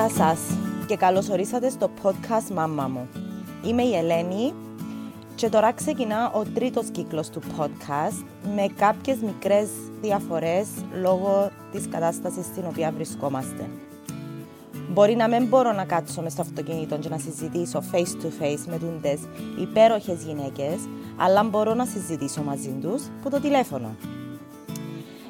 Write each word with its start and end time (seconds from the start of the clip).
Γεια 0.00 0.08
σας 0.08 0.38
και 0.86 0.96
καλώς 0.96 1.28
ορίσατε 1.28 1.70
στο 1.70 1.90
podcast 2.02 2.52
«Μάμα 2.54 2.88
μου». 2.88 3.08
Είμαι 3.66 3.82
η 3.82 3.94
Ελένη 3.96 4.54
και 5.34 5.48
τώρα 5.48 5.72
ξεκινά 5.72 6.30
ο 6.30 6.42
τρίτος 6.54 6.86
κύκλος 6.90 7.28
του 7.28 7.40
podcast 7.58 8.24
με 8.54 8.66
κάποιες 8.76 9.16
μικρές 9.16 9.68
διαφορές 10.00 10.68
λόγω 11.00 11.50
της 11.72 11.88
κατάστασης 11.88 12.44
στην 12.44 12.64
οποία 12.66 12.92
βρισκόμαστε. 12.92 13.68
Μπορεί 14.90 15.14
να 15.16 15.28
μην 15.28 15.46
μπορώ 15.46 15.72
να 15.72 15.84
κάτσω 15.84 16.22
μες 16.22 16.32
στο 16.32 16.42
αυτοκίνητο 16.42 16.98
και 16.98 17.08
να 17.08 17.18
συζητήσω 17.18 17.82
face 17.92 18.24
to 18.24 18.42
face 18.42 18.64
με 18.66 18.78
τούντες 18.78 19.20
υπέροχες 19.60 20.22
γυναίκες, 20.22 20.78
αλλά 21.16 21.42
μπορώ 21.42 21.74
να 21.74 21.84
συζητήσω 21.84 22.42
μαζί 22.42 22.78
τους 22.80 23.02
από 23.20 23.30
το 23.30 23.40
τηλέφωνο. 23.40 23.96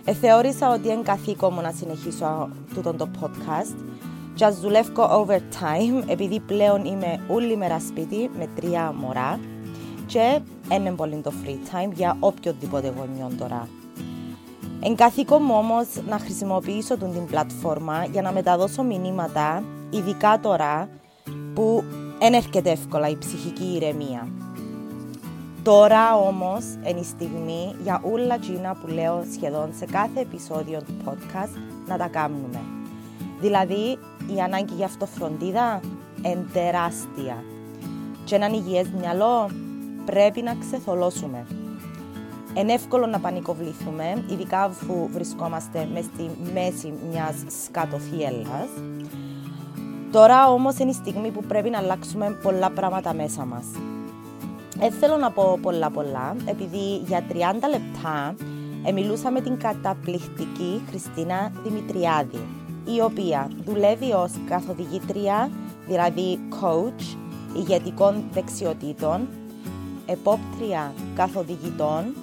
Ε, 0.04 0.12
θεώρησα 0.12 0.72
ότι 0.72 0.88
είναι 0.88 1.02
καθήκον 1.02 1.52
μου 1.54 1.60
να 1.60 1.72
συνεχίσω 1.72 2.48
τούτο 2.74 2.94
το 2.94 3.08
podcast 3.20 3.89
και 4.34 4.44
ας 4.44 4.60
δουλεύω 4.60 5.26
overtime 5.26 6.02
επειδή 6.06 6.40
πλέον 6.40 6.84
είμαι 6.84 7.20
όλη 7.28 7.56
μέρα 7.56 7.80
σπίτι 7.80 8.30
με 8.38 8.48
τρία 8.56 8.94
μωρά 8.96 9.40
και 10.06 10.40
είναι 10.72 10.90
πολύ 10.90 11.16
το 11.16 11.32
free 11.44 11.74
time 11.74 11.92
για 11.94 12.16
οποιοδήποτε 12.20 12.92
γονιό 12.96 13.30
τώρα. 13.38 13.68
Εν 14.82 14.96
καθήκον 14.96 15.42
μου 15.44 15.54
όμως 15.56 15.86
να 16.08 16.18
χρησιμοποιήσω 16.18 16.96
την 16.96 17.26
πλατφόρμα 17.26 18.04
για 18.04 18.22
να 18.22 18.32
μεταδώσω 18.32 18.82
μηνύματα, 18.82 19.62
ειδικά 19.90 20.40
τώρα 20.42 20.88
που 21.54 21.84
δεν 22.18 22.34
έρχεται 22.34 22.70
εύκολα 22.70 23.08
η 23.08 23.16
ψυχική 23.16 23.64
ηρεμία. 23.74 24.28
Τώρα 25.62 26.16
όμως 26.16 26.64
είναι 26.88 27.00
η 27.00 27.04
στιγμή 27.04 27.74
για 27.82 28.02
όλα 28.12 28.38
τζίνα 28.38 28.76
που 28.80 28.86
λέω 28.86 29.24
σχεδόν 29.32 29.70
σε 29.78 29.84
κάθε 29.84 30.20
επεισόδιο 30.20 30.78
του 30.82 30.94
podcast 31.04 31.58
να 31.86 31.96
τα 31.96 32.06
κάνουμε. 32.06 32.60
Δηλαδή 33.40 33.98
η 34.34 34.40
ανάγκη 34.40 34.74
για 34.74 34.86
αυτοφροντίδα 34.86 35.80
είναι 36.22 36.46
τεράστια. 36.52 37.44
Και 38.24 38.34
έναν 38.34 38.52
υγιές 38.52 38.90
μυαλό 38.98 39.50
πρέπει 40.04 40.42
να 40.42 40.54
ξεθολώσουμε. 40.54 41.46
Είναι 42.54 42.72
εύκολο 42.72 43.06
να 43.06 43.18
πανικοβληθούμε, 43.18 44.24
ειδικά 44.30 44.62
αφού 44.62 45.08
βρισκόμαστε 45.10 45.88
μες 45.92 46.04
στη 46.04 46.30
μέση 46.52 46.92
μιας 47.10 47.34
σκατοθιέλας. 47.64 48.68
Τώρα 50.12 50.50
όμως 50.50 50.78
είναι 50.78 50.90
η 50.90 50.94
στιγμή 50.94 51.30
που 51.30 51.44
πρέπει 51.44 51.70
να 51.70 51.78
αλλάξουμε 51.78 52.38
πολλά 52.42 52.70
πράγματα 52.70 53.14
μέσα 53.14 53.44
μας. 53.44 53.64
Δεν 54.76 54.92
θέλω 54.92 55.16
να 55.16 55.30
πω 55.30 55.58
πολλά 55.62 55.90
πολλά, 55.90 56.36
επειδή 56.44 56.96
για 57.06 57.24
30 57.28 57.34
λεπτά 57.70 58.34
μιλούσα 58.94 59.30
με 59.30 59.40
την 59.40 59.58
καταπληκτική 59.58 60.82
Χριστίνα 60.88 61.52
Δημητριάδη, 61.64 62.59
η 62.84 63.00
οποία 63.00 63.50
δουλεύει 63.64 64.12
ως 64.12 64.32
καθοδηγήτρια, 64.48 65.50
δηλαδή 65.86 66.38
coach 66.50 67.16
ηγετικών 67.56 68.24
δεξιοτήτων, 68.32 69.28
επόπτρια 70.06 70.92
καθοδηγητών 71.14 72.14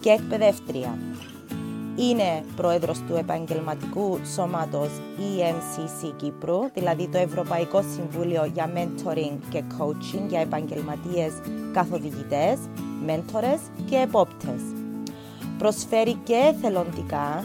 και 0.00 0.10
εκπαιδεύτρια. 0.10 0.98
Είναι 1.96 2.44
πρόεδρος 2.56 2.98
του 2.98 3.14
Επαγγελματικού 3.14 4.18
Σώματος 4.34 4.88
EMCC 5.18 6.12
Κύπρου, 6.16 6.58
δηλαδή 6.74 7.08
το 7.08 7.18
Ευρωπαϊκό 7.18 7.82
Συμβούλιο 7.94 8.44
για 8.44 8.72
Mentoring 8.74 9.38
και 9.50 9.62
Coaching 9.78 10.28
για 10.28 10.40
επαγγελματίες 10.40 11.32
καθοδηγητές, 11.72 12.58
μέντορες 13.04 13.60
και 13.90 13.96
επόπτες. 13.96 14.60
Προσφέρει 15.58 16.14
και 16.24 16.54
θελοντικά 16.60 17.44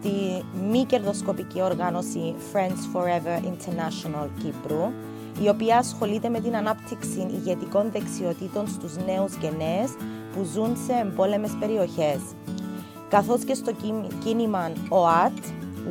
στη 0.00 0.44
μη 0.70 0.84
κερδοσκοπική 0.84 1.62
οργάνωση 1.62 2.34
Friends 2.52 2.96
Forever 2.96 3.44
International 3.44 4.28
Κύπρου, 4.42 4.90
η 5.42 5.48
οποία 5.48 5.76
ασχολείται 5.78 6.28
με 6.28 6.40
την 6.40 6.56
ανάπτυξη 6.56 7.26
ηγετικών 7.30 7.90
δεξιοτήτων 7.92 8.68
στους 8.68 8.96
νέους 9.06 9.34
και 9.34 9.50
νέες 9.50 9.90
που 10.34 10.44
ζουν 10.54 10.76
σε 10.86 10.92
εμπόλεμες 10.92 11.56
περιοχές, 11.60 12.20
καθώς 13.08 13.44
και 13.44 13.54
στο 13.54 13.72
κίνημα 14.24 14.70
OAT, 14.88 15.38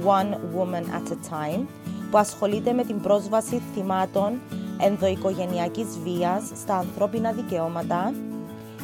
One 0.05 0.33
Woman 0.33 0.83
at 0.83 1.11
a 1.11 1.15
Time, 1.31 1.65
που 2.11 2.17
ασχολείται 2.17 2.73
με 2.73 2.83
την 2.83 3.01
πρόσβαση 3.01 3.61
θυμάτων 3.73 4.39
ενδοοικογενειακής 4.79 5.87
βίας 6.03 6.43
στα 6.55 6.77
ανθρώπινα 6.77 7.31
δικαιώματα 7.31 8.13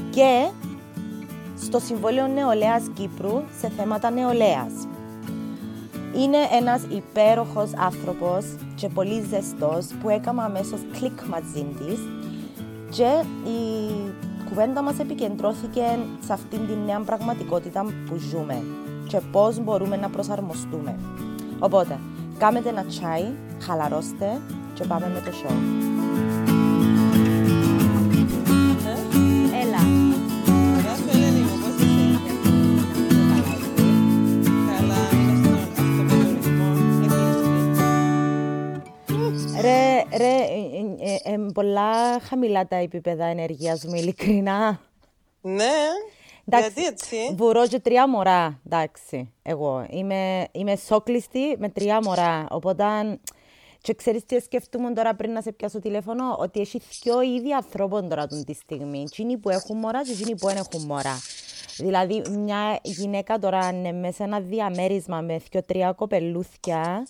και 0.10 0.48
στο 1.60 1.80
Συμβόλαιο 1.80 2.28
Νεολαίας 2.28 2.84
Κύπρου 2.94 3.42
σε 3.60 3.70
θέματα 3.78 4.10
νεολαίας. 4.10 4.88
Είναι 6.16 6.38
ένας 6.52 6.82
υπέροχος 6.90 7.72
άνθρωπος 7.78 8.46
και 8.76 8.88
πολύ 8.88 9.24
ζεστός 9.30 9.88
που 10.02 10.10
έκανα 10.10 10.44
αμέσως 10.44 10.80
κλικ 10.92 11.22
μαζί 11.22 11.66
της 11.78 12.00
και 12.90 13.24
η 13.50 13.92
κουβέντα 14.50 14.82
μας 14.82 15.00
επικεντρώθηκε 15.00 16.00
σε 16.26 16.34
αυτήν 16.34 16.68
την 16.68 16.78
νέα 16.86 17.00
πραγματικότητα 17.00 17.86
που 18.10 18.16
ζούμε 18.16 18.64
και 19.08 19.20
πώς 19.32 19.60
μπορούμε 19.60 19.96
να 19.96 20.10
προσαρμοστούμε. 20.10 20.96
Οπότε, 21.60 22.00
κάμετε 22.38 22.70
ένα 22.70 22.84
τσάι, 22.84 23.26
χαλαρώστε 23.62 24.42
και 24.74 24.84
πάμε 24.84 25.12
με 25.14 25.20
το 25.20 25.32
show. 25.44 25.93
Πολλά 41.54 42.20
χαμηλά 42.20 42.68
τα 42.68 42.76
επίπεδα 42.76 43.26
ενέργειας 43.26 43.86
μου, 43.86 43.96
ειλικρινά. 43.96 44.80
Ναι, 45.42 45.72
Εντάξει, 46.46 46.72
γιατί 46.76 46.86
έτσι; 46.86 47.36
Βουρώ 47.36 47.68
και 47.68 47.80
τρία 47.80 48.10
μωρά, 48.10 48.60
εντάξει, 48.66 49.34
εγώ. 49.42 49.86
Είμαι, 49.90 50.48
είμαι 50.52 50.76
σόκλειστη 50.76 51.56
με 51.58 51.70
τρία 51.70 52.00
μωρά, 52.04 52.48
οπότε... 52.50 52.84
Και 53.82 53.94
ξέρεις 53.94 54.26
τι 54.26 54.40
σκεφτούμε 54.40 54.94
τώρα 54.94 55.16
πριν 55.16 55.32
να 55.32 55.42
σε 55.42 55.52
πιάσω 55.52 55.80
τηλέφωνο, 55.80 56.36
ότι 56.40 56.60
έχει 56.60 56.82
δυο 57.02 57.22
είδη 57.22 57.54
ανθρώπων 57.54 58.10
τώρα 58.10 58.28
τον 58.28 58.46
τη 58.46 58.54
στιγμή. 58.54 59.02
Εκείνοι 59.02 59.38
που 59.38 59.50
έχουν 59.50 59.78
μωρά 59.78 60.04
και 60.04 60.12
εκείνοι 60.12 60.36
που 60.36 60.48
δεν 60.48 60.56
έχουν 60.58 60.82
μωρά. 60.86 61.18
Δηλαδή, 61.78 62.22
μια 62.30 62.80
γυναίκα 62.82 63.40
τώρα 63.40 63.70
είναι 63.70 63.92
μέσα 63.92 64.14
σε 64.14 64.24
ένα 64.24 64.40
διαμέρισμα 64.40 65.22
με 65.22 65.42
δυο-τρία 65.52 65.92
κοπελούθια. 65.92 67.08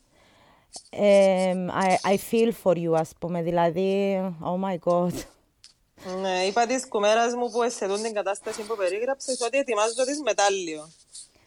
Ε, 0.89 1.53
I, 2.03 2.07
I 2.13 2.17
feel 2.31 2.51
for 2.63 2.75
you, 2.75 2.94
ας 2.94 3.09
πούμε. 3.19 3.41
Δηλαδή, 3.41 4.19
oh 4.44 4.67
my 4.69 4.78
god. 4.91 5.11
Ναι, 6.22 6.44
είπα 6.47 6.66
της 6.66 6.88
κουμέρας 6.88 7.34
μου 7.35 7.51
που 7.51 7.69
σε 7.69 7.85
δουν 7.85 8.01
την 8.01 8.13
κατάσταση 8.13 8.61
που 8.61 8.75
περίγραψες 8.75 9.41
ότι 9.41 9.57
ετοιμάζω 9.57 10.03
της 10.06 10.22
μετάλλιο. 10.23 10.89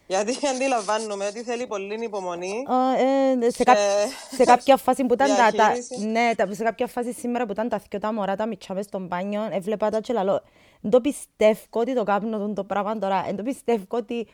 Γιατί 0.07 0.47
αντιλαμβάνομαι 0.47 1.25
ότι 1.25 1.43
θέλει 1.43 1.67
πολύ 1.67 2.03
υπομονή. 2.03 2.63
Ε, 2.97 3.45
ε, 3.45 3.49
σε, 3.49 3.63
κά- 3.63 3.77
σε 4.35 4.43
κάποια 4.43 4.77
φάση 4.77 5.03
που 5.05 5.13
ήταν 5.13 5.29
τα, 5.29 5.35
τα, 5.35 5.49
διαχείριση. 5.51 6.05
ναι, 6.05 6.31
τα- 6.35 6.53
σε 6.53 6.63
κάποια 6.63 6.87
φάση 6.87 7.13
σήμερα 7.13 7.45
που 7.45 7.51
ήταν 7.51 7.69
τα 7.69 7.81
δυο 7.89 7.99
τα 7.99 8.13
μωρά, 8.13 8.35
τα 8.35 8.45
μητσά 8.45 8.73
μες 8.73 8.85
στο 8.85 8.99
μπάνιο, 8.99 9.47
έβλεπα 9.51 9.89
τα 9.89 9.99
και 9.99 10.13
λαλώ, 10.13 10.41
δεν 10.81 10.91
το 10.91 11.01
πιστεύω 11.01 11.59
ότι 11.69 11.93
το 11.95 12.03
κάνω 12.03 12.37
τον 12.37 12.53
το 12.53 12.63
πράγμα 12.63 12.97
τώρα, 12.97 13.21
δεν 13.25 13.35
το 13.35 13.43
πιστεύω 13.43 13.85
ότι 13.89 14.27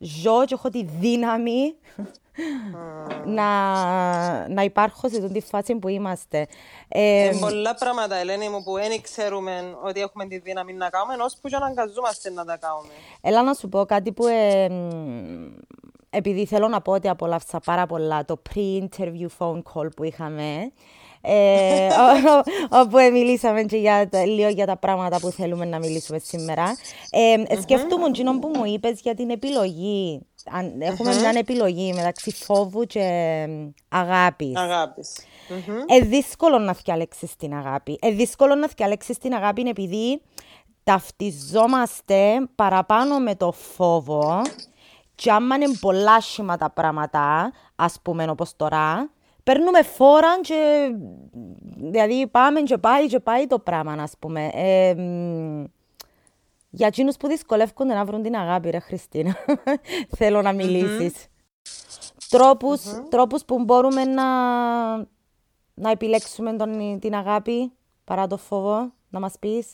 ζω 0.00 0.44
και 0.44 0.54
έχω 0.54 0.68
τη 0.68 0.84
δύναμη 0.84 1.74
να, 3.36 3.48
να 4.48 4.62
υπάρχω 4.62 5.08
σε 5.08 5.16
αυτή 5.16 5.32
τη 5.32 5.40
φάση 5.40 5.74
που 5.74 5.88
είμαστε. 5.88 6.46
Ε, 6.88 7.24
Είναι 7.24 7.38
πολλά 7.38 7.74
πράγματα, 7.74 8.16
Ελένη 8.16 8.48
μου, 8.48 8.62
που 8.62 8.72
δεν 8.72 9.00
ξέρουμε 9.00 9.76
ότι 9.84 10.00
έχουμε 10.00 10.26
τη 10.26 10.38
δύναμη 10.38 10.72
να 10.72 10.88
κάνουμε, 10.90 11.22
ώσπου 11.22 11.48
και 11.48 11.56
αναγκαζόμαστε 11.56 12.30
να 12.30 12.44
τα 12.44 12.56
κάνουμε. 12.56 12.92
Έλα 13.20 13.42
να 13.42 13.54
σου 13.54 13.68
πω 13.68 13.84
κάτι 13.84 14.12
που 14.12 14.26
ε, 14.26 14.68
μ, 14.68 15.52
επειδή 16.10 16.46
θέλω 16.46 16.68
να 16.68 16.80
πω 16.80 16.92
ότι 16.92 17.08
απολαύσα 17.08 17.60
πάρα 17.60 17.86
πολλά 17.86 18.24
το 18.24 18.42
pre-interview 18.54 19.26
phone 19.38 19.62
call 19.72 19.88
που 19.96 20.04
είχαμε 20.04 20.72
ε, 21.22 21.86
ο- 21.86 22.30
ο- 22.70 22.78
όπου 22.80 22.98
ε, 22.98 23.10
μιλήσαμε 23.10 23.62
και 23.62 23.76
για, 23.76 24.08
τα- 24.08 24.26
λίγο 24.26 24.48
για 24.48 24.66
τα 24.66 24.76
πράγματα 24.76 25.20
που 25.20 25.30
θέλουμε 25.30 25.64
να 25.64 25.78
μιλήσουμε 25.78 26.18
σήμερα. 26.18 26.76
Ε, 27.10 27.32
ε, 27.54 27.60
σκέφτομαι 27.60 28.06
εκείνο 28.06 28.38
που 28.38 28.50
μου 28.56 28.64
είπες 28.64 29.00
για 29.00 29.14
την 29.14 29.30
επιλογή. 29.30 30.20
Αν, 30.52 30.80
έχουμε 30.80 31.14
μια 31.14 31.32
επιλογή 31.36 31.92
μεταξύ 31.92 32.30
φόβου 32.32 32.84
και 32.84 33.00
ε, 33.00 33.48
αγάπης. 33.88 34.56
Αγάπης. 34.56 35.16
Μμμ. 35.48 35.76
Ε, 35.86 35.98
δύσκολο 36.06 36.58
να 36.58 36.72
διαλέξεις 36.84 37.36
την 37.36 37.54
αγάπη. 37.54 37.98
Ε, 38.00 38.10
δύσκολο 38.10 38.54
να 38.54 38.66
διαλέξεις 38.76 39.18
την 39.18 39.34
αγάπη 39.34 39.60
είναι 39.60 39.70
επειδή 39.70 40.20
ταυτιζόμαστε 40.84 42.48
παραπάνω 42.54 43.18
με 43.18 43.34
το 43.34 43.52
φόβο 43.52 44.42
και 45.14 45.30
άμα 45.30 45.54
είναι 45.54 45.68
πολλά 45.80 46.14
άσχημα 46.14 46.56
τα 46.56 46.70
πράγματα, 46.70 47.52
ας 47.76 47.96
πούμε 48.02 48.30
όπως 48.30 48.56
τώρα, 48.56 49.10
παίρνουμε 49.50 49.82
φόρα 49.82 50.40
και 50.40 50.90
δηλαδή 51.76 52.26
πάμε 52.26 52.60
και 52.60 52.78
πάει 52.78 53.06
και 53.06 53.20
πάει 53.20 53.46
το 53.46 53.58
πράγμα, 53.58 53.92
ας 53.92 54.12
πούμε. 54.18 54.50
Ε, 54.54 54.94
μ, 54.94 55.64
για 56.70 56.86
εκείνους 56.86 57.16
που 57.16 57.28
δυσκολεύονται 57.28 57.94
να 57.94 58.04
βρουν 58.04 58.22
την 58.22 58.36
αγάπη, 58.36 58.70
ρε 58.70 58.78
Χριστίνα, 58.78 59.36
θέλω 60.18 60.42
να 60.42 60.52
μιλήσεις. 60.52 61.26
τρόπους, 62.28 62.80
τρόπους 63.08 63.44
που 63.44 63.64
μπορούμε 63.64 64.04
να, 64.04 64.26
να 65.74 65.90
επιλέξουμε 65.90 66.56
τον, 66.56 66.98
την 67.00 67.14
αγάπη 67.14 67.72
παρά 68.04 68.26
το 68.26 68.36
φόβο, 68.36 68.92
να 69.10 69.20
μας 69.20 69.34
πεις; 69.40 69.66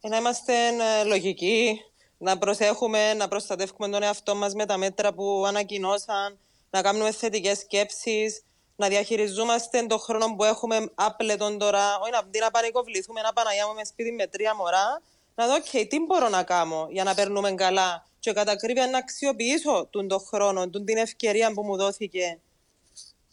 Ε, 0.00 0.08
να 0.08 0.16
είμαστε 0.16 0.52
ε, 1.00 1.04
λογικοί, 1.04 1.80
να 2.18 2.38
προσέχουμε, 2.38 3.14
να 3.14 3.28
προστατεύουμε 3.28 3.88
τον 3.88 4.02
εαυτό 4.02 4.34
μας 4.34 4.54
με 4.54 4.66
τα 4.66 4.76
μέτρα 4.76 5.12
που 5.12 5.44
ανακοινώσαν, 5.46 6.38
να 6.70 6.82
κάνουμε 6.82 7.12
θετικές 7.12 7.58
σκέψεις, 7.58 8.44
να 8.80 8.88
διαχειριζόμαστε 8.88 9.82
τον 9.82 9.98
χρόνο 9.98 10.34
που 10.36 10.44
έχουμε 10.44 10.90
άπλετον 10.94 11.58
τώρα, 11.58 11.98
όχι 12.02 12.10
να, 12.10 12.40
να 12.40 12.50
πανικοβληθούμε, 12.50 13.20
να 13.20 13.32
παναγιάμε 13.32 13.74
με 13.74 13.84
σπίτι 13.84 14.12
με 14.12 14.26
τρία 14.26 14.54
μωρά, 14.54 15.02
να 15.34 15.46
δω, 15.46 15.54
okay, 15.54 15.86
τι 15.88 15.98
μπορώ 16.00 16.28
να 16.28 16.42
κάνω 16.42 16.88
για 16.90 17.04
να 17.04 17.14
περνούμε 17.14 17.52
καλά 17.52 18.06
και 18.18 18.32
κατά 18.32 18.52
ακρίβεια 18.52 18.86
να 18.86 18.98
αξιοποιήσω 18.98 19.86
τον, 19.90 20.08
τον 20.08 20.20
χρόνο, 20.20 20.70
τον, 20.70 20.84
την 20.84 20.96
ευκαιρία 20.96 21.52
που 21.52 21.62
μου 21.62 21.76
δόθηκε 21.76 22.40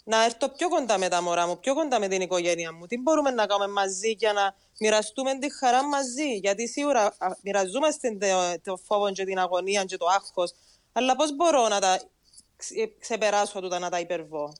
να 0.03 0.23
έρθω 0.23 0.49
πιο 0.49 0.69
κοντά 0.69 0.97
με 0.97 1.07
τα 1.07 1.21
μωρά 1.21 1.47
μου, 1.47 1.59
πιο 1.59 1.73
κοντά 1.73 1.99
με 1.99 2.07
την 2.07 2.21
οικογένεια 2.21 2.73
μου. 2.73 2.85
Τι 2.85 2.97
μπορούμε 2.97 3.31
να 3.31 3.45
κάνουμε 3.45 3.71
μαζί 3.71 4.11
για 4.11 4.33
να 4.33 4.55
μοιραστούμε 4.79 5.37
τη 5.37 5.57
χαρά 5.59 5.87
μαζί; 5.87 6.33
Γιατί 6.33 6.67
σίγουρα 6.67 7.15
μοιραζόμαστε 7.41 8.17
το, 8.19 8.27
το 8.63 8.77
φόβο 8.77 9.11
και 9.11 9.25
την 9.25 9.39
αγωνία 9.39 9.83
και 9.83 9.97
το 9.97 10.05
άγχος. 10.05 10.53
Αλλά 10.93 11.15
πώς 11.15 11.35
μπορώ 11.35 11.67
να 11.67 11.79
τα 11.79 12.01
ξεπεράσω 12.99 13.59
τούτα, 13.59 13.79
να 13.79 13.89
τα 13.89 13.99
υπερβώ; 13.99 14.53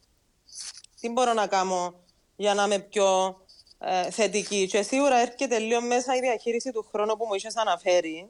Τι 0.99 1.09
μπορώ 1.09 1.33
να 1.33 1.47
κάνω 1.47 1.93
για 2.35 2.53
να 2.53 2.63
είμαι 2.63 2.79
πιο 2.79 3.37
ε, 3.79 4.11
θετική; 4.11 4.67
Και 4.67 4.81
σίγουρα 4.81 5.15
έρχεται 5.17 5.59
λίγο 5.59 5.81
μέσα 5.81 6.15
η 6.15 6.19
διαχείριση 6.19 6.71
του 6.71 6.87
χρόνου 6.91 7.17
που 7.17 7.25
μου 7.25 7.33
είχες 7.33 7.55
αναφέρει. 7.55 8.29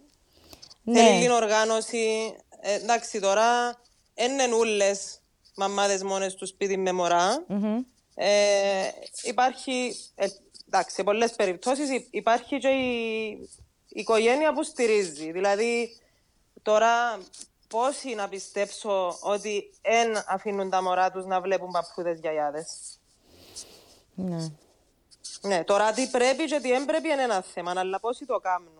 Ναι. 0.83 0.99
Θέλει 0.99 1.21
λίγο 1.21 1.35
οργάνωση. 1.35 2.35
Ε, 2.59 2.73
εντάξει, 2.73 3.19
τώρα 3.19 3.81
είναι 4.15 4.55
ούλες 4.55 5.21
μαμάδες 5.55 6.03
μόνες 6.03 6.35
τους 6.35 6.49
σπίτι 6.49 6.77
με 6.77 6.91
μωρά. 6.91 7.45
Mm-hmm. 7.49 7.83
Ε, 8.15 8.89
υπάρχει, 9.23 9.95
ε, 10.15 10.27
εντάξει, 10.67 10.95
σε 10.95 11.03
πολλές 11.03 11.31
περιπτώσεις 11.31 12.07
υπάρχει 12.09 12.57
και 12.57 12.67
η, 12.67 13.27
η 13.87 13.99
οικογένεια 13.99 14.53
που 14.53 14.63
στηρίζει. 14.63 15.31
Δηλαδή, 15.31 15.97
τώρα 16.61 17.19
πόσοι 17.67 18.15
να 18.15 18.29
πιστέψω 18.29 19.17
ότι 19.21 19.73
δεν 19.81 20.23
αφήνουν 20.27 20.69
τα 20.69 20.81
μωρά 20.81 21.11
τους 21.11 21.25
να 21.25 21.41
βλέπουν 21.41 21.71
παππούδες 21.71 22.19
γιαγιάδες; 22.19 22.99
Ναι. 24.15 24.51
Ναι, 25.41 25.63
τώρα 25.63 25.91
τι 25.91 26.07
πρέπει 26.07 26.45
και 26.45 26.59
τι 26.59 26.69
δεν 26.69 26.85
πρέπει 26.85 27.09
είναι 27.09 27.21
ένα 27.21 27.41
θέμα, 27.41 27.73
αλλά 27.75 27.99
πόσοι 27.99 28.25
το 28.25 28.39
κάνουν. 28.39 28.73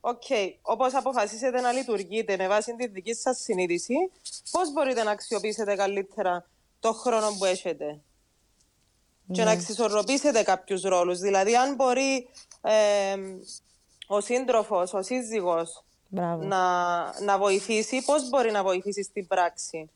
OK, 0.00 0.22
okay. 0.28 0.54
όπως 0.62 0.94
αποφασίσετε 0.94 1.60
να 1.60 1.72
λειτουργείτε 1.72 2.36
με 2.36 2.48
βάση 2.48 2.74
τη 2.76 2.86
δική 2.86 3.14
σας 3.14 3.38
συνείδηση, 3.38 3.94
πώς 4.50 4.72
μπορείτε 4.72 5.02
να 5.02 5.10
αξιοποιήσετε 5.10 5.74
καλύτερα 5.76 6.46
το 6.80 6.92
χρόνο 6.92 7.36
που 7.38 7.44
έχετε; 7.44 7.86
Ναι. 7.86 9.34
Και 9.36 9.44
να 9.44 9.50
εξισορροπήσετε 9.50 10.42
κάποιους 10.42 10.82
ρόλους. 10.82 11.18
Δηλαδή, 11.18 11.56
αν 11.56 11.74
μπορεί 11.74 12.28
ε, 12.60 13.16
ο 14.06 14.20
σύντροφος, 14.20 14.92
ο 14.94 15.02
σύζυγος 16.10 16.36
να, 16.36 17.20
να 17.20 17.38
βοηθήσει, 17.38 18.02
πώς 18.04 18.28
μπορεί 18.28 18.50
να 18.50 18.62
βοηθήσει 18.62 19.02
στην 19.02 19.26
πράξη; 19.26 19.90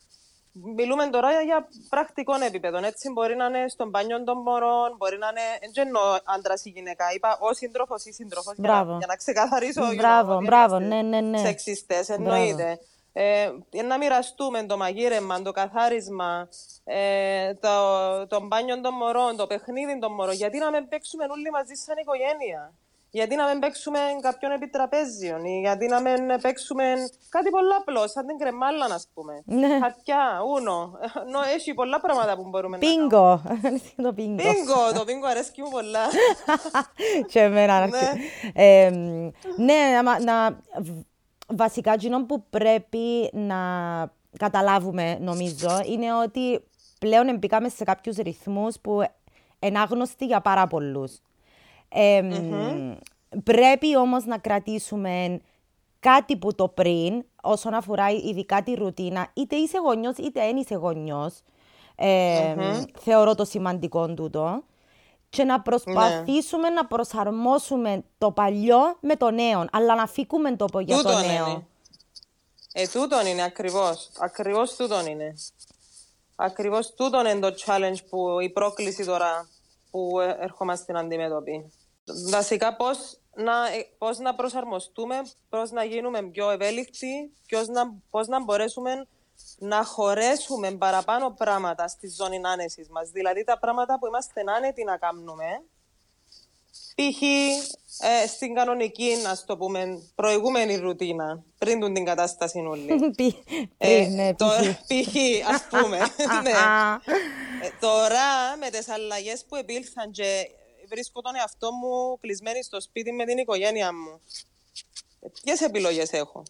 Μιλούμε 0.77 1.07
τώρα 1.07 1.41
για 1.41 1.69
πρακτικό 1.89 2.35
επίπεδο. 2.47 2.79
Έτσι 2.85 3.11
μπορεί 3.13 3.37
να 3.37 3.45
είναι 3.45 3.69
στον 3.69 3.89
μπάνιο 3.89 4.25
των 4.25 4.39
μωρών, 4.39 4.95
μπορεί 4.97 5.19
να 5.19 5.29
είναι. 5.29 5.73
Δεν 5.75 5.87
εννοώ 5.87 6.03
άντρας 6.25 6.65
ή 6.65 6.71
γυναίκα. 6.71 7.05
Είπα 7.15 7.39
ο 7.41 7.55
σύντροφος 7.55 8.05
ή 8.05 8.13
σύντροφος. 8.13 8.55
Για, 8.57 8.85
για, 8.99 9.07
να 9.07 9.17
ξεκαθαρίσω. 9.17 9.95
Μπράβο, 9.97 10.41
μπράβο, 10.43 10.79
ναι, 10.79 11.03
ναι, 11.03 11.21
ναι. 11.21 11.39
Σεξιστές, 11.39 12.09
εννοείται. 12.09 12.79
Ε, 13.13 13.51
να 13.85 13.99
μοιραστούμε 13.99 14.63
το 14.63 14.77
μαγείρεμα, 14.77 15.43
το 15.43 15.53
καθάρισμα, 15.53 16.49
ε, 16.85 17.55
το, 17.55 17.71
το 18.27 18.41
μπάνιο 18.41 18.81
των 18.81 18.95
μωρών, 18.95 19.37
το 19.37 19.47
παιχνίδι 19.47 19.99
των 19.99 20.13
μωρών. 20.13 20.35
Γιατί 20.35 20.59
να 20.59 20.71
μην 20.71 20.89
παίξουμε 20.89 21.25
όλοι 21.31 21.51
μαζί 21.51 21.75
σαν 21.75 21.97
οικογένεια; 21.97 22.73
Γιατί 23.15 23.35
να 23.37 23.47
μην 23.49 23.59
παίξουμε 23.59 23.99
κάποιον 24.21 24.51
επιτραπέζιον 24.53 25.45
ή 25.45 25.61
γιατί 25.61 25.87
να 25.87 26.01
μην 26.01 26.41
παίξουμε 26.41 26.85
κάτι 27.29 27.51
πολύ 27.51 27.75
απλό, 27.81 28.09
σαν 28.09 28.27
την 28.27 28.39
κρεμάλα, 28.39 28.85
ας 28.85 29.09
πούμε. 29.15 29.43
Ναι. 29.45 29.79
Χαρτιά, 29.81 30.41
ούνο. 30.55 30.99
Νο, 31.31 31.39
έχει 31.55 31.75
πολλά 31.75 32.01
πράγματα 32.01 32.37
που 32.37 32.49
μπορούμε 32.49 32.79
πίγκο. 32.79 33.43
να 33.45 33.57
κάνουμε. 33.63 33.81
το 34.07 34.13
πίγκο. 34.13 34.37
Πίγκο, 34.37 34.93
το 34.95 35.05
πίγκο 35.05 35.27
αρέσκει 35.27 35.63
μου 35.63 35.71
πολλά. 35.71 36.01
Και 37.31 37.41
εμένα. 37.41 37.87
ναι, 37.87 38.13
ε, 38.55 38.91
ναι 39.57 40.01
να, 40.03 40.21
να, 40.21 40.61
βασικά 41.49 41.93
εκείνο 41.93 42.25
που 42.25 42.45
πρέπει 42.51 43.31
να 43.33 43.57
καταλάβουμε, 44.39 45.19
νομίζω, 45.21 45.81
είναι 45.85 46.15
ότι 46.15 46.65
πλέον 46.99 47.29
εμπήκαμε 47.29 47.69
σε 47.69 47.85
κάποιους 47.85 48.17
ρυθμούς 48.17 48.81
που 48.81 49.05
είναι 49.59 49.79
άγνωστοι 49.79 50.27
για 50.27 50.41
πάρα 50.41 50.67
πολλούς. 50.67 51.21
Πρέπει 53.45 53.97
όμως 53.97 54.25
να 54.25 54.39
κρατήσουμε 54.39 55.41
κάτι 56.01 56.37
που 56.37 56.55
το 56.55 56.69
πριν, 56.69 57.25
όσον 57.43 57.75
αφορά 57.75 58.11
ειδικά 58.11 58.63
τη 58.63 58.75
ρουτίνα, 58.75 59.31
είτε 59.35 59.57
είσαι 59.57 59.79
γονιός 59.79 60.17
είτε 60.17 60.41
δεν 60.41 60.57
είσαι 60.57 60.75
γονιός. 60.75 61.43
Θεωρώ 62.99 63.35
το 63.35 63.45
σημαντικό 63.45 64.15
τούτο. 64.15 64.63
Και 65.29 65.45
να 65.45 65.61
προσπαθήσουμε 65.61 66.69
να 66.69 66.87
προσαρμόσουμε 66.87 68.05
το 68.19 68.31
παλιό 68.31 68.97
με 69.01 69.17
το 69.17 69.31
νέο, 69.31 69.65
αλλά 69.73 69.95
να 69.95 70.07
φύγουμε 70.07 70.57
το 70.57 70.81
για 70.81 71.03
το 71.03 71.19
νέο. 71.19 71.49
Είναι. 71.49 71.67
Ε, 72.73 72.87
τούτον 72.87 73.27
είναι 73.27 73.43
ακριβώς. 73.43 74.11
Ακριβώς 74.19 74.77
τούτον 74.77 75.07
είναι. 75.07 75.35
Ακριβώς 76.37 76.95
τούτον 76.95 77.27
είναι 77.27 77.51
το 77.51 77.55
challenge 77.67 77.97
που 78.09 78.41
η 78.41 78.51
πρόκληση 78.51 79.05
τώρα 79.05 79.49
που 79.91 80.21
ε, 80.21 80.37
ερχόμαστε 80.41 80.93
να 80.93 81.01
αντιμετωπίσουμε. 81.01 81.71
Βασικά 82.31 82.77
πώς 82.77 83.19
να, 83.35 83.67
ε, 83.67 83.87
πώς 83.99 84.19
να 84.19 84.35
προσαρμοστούμε, 84.35 85.23
πώς 85.49 85.71
να 85.71 85.85
γίνουμε 85.85 86.23
πιο 86.23 86.51
ευέλικτοι, 86.51 87.33
πώς 87.49 87.69
να, 87.69 87.95
πώς 88.11 88.27
να 88.27 88.45
μπορέσουμε 88.45 89.07
να 89.59 89.85
χωρέσουμε 89.85 90.73
παραπάνω 90.73 91.31
πράγματα 91.31 91.89
στη 91.89 92.09
ζώνη 92.09 92.41
άνεσης 92.43 92.89
μας. 92.89 93.11
Δηλαδή 93.11 93.45
τα 93.45 93.59
πράγματα 93.59 93.99
που 93.99 94.07
είμαστε 94.07 94.43
άνετοι 94.57 94.85
να 94.85 94.97
κάνουμε, 94.97 95.63
π.χ. 96.95 97.23
Ε, 97.99 98.27
στην 98.27 98.55
κανονική, 98.55 99.17
να 99.23 99.39
το 99.47 99.57
πούμε, 99.57 100.03
προηγούμενη 100.15 100.77
ρουτίνα, 100.77 101.43
πριν 101.59 101.95
την 101.95 102.05
κατάσταση 102.05 102.59
όλη. 102.59 103.15
ε, 103.79 104.07
ναι, 104.07 104.35
π.χ. 104.35 105.17
ας 105.53 105.67
πούμε. 105.69 105.99
ναι. 106.43 106.51
ε, 106.51 107.71
τώρα 107.81 108.57
με 108.61 108.71
τις 108.71 108.89
αλλαγές 108.89 109.45
που 109.49 109.57
επήλθαν 109.57 110.11
και 110.11 110.51
βρίσκω 110.89 111.21
τον 111.21 111.35
εαυτό 111.35 111.73
μου 111.73 112.19
κλεισμένη 112.21 112.63
στο 112.63 112.81
σπίτι 112.81 113.13
με 113.13 113.25
την 113.25 113.39
οικογένεια 113.39 113.95
μου. 113.95 114.21
Ποιες 115.43 115.61
επιλογές 115.61 116.13
έχω; 116.13 116.43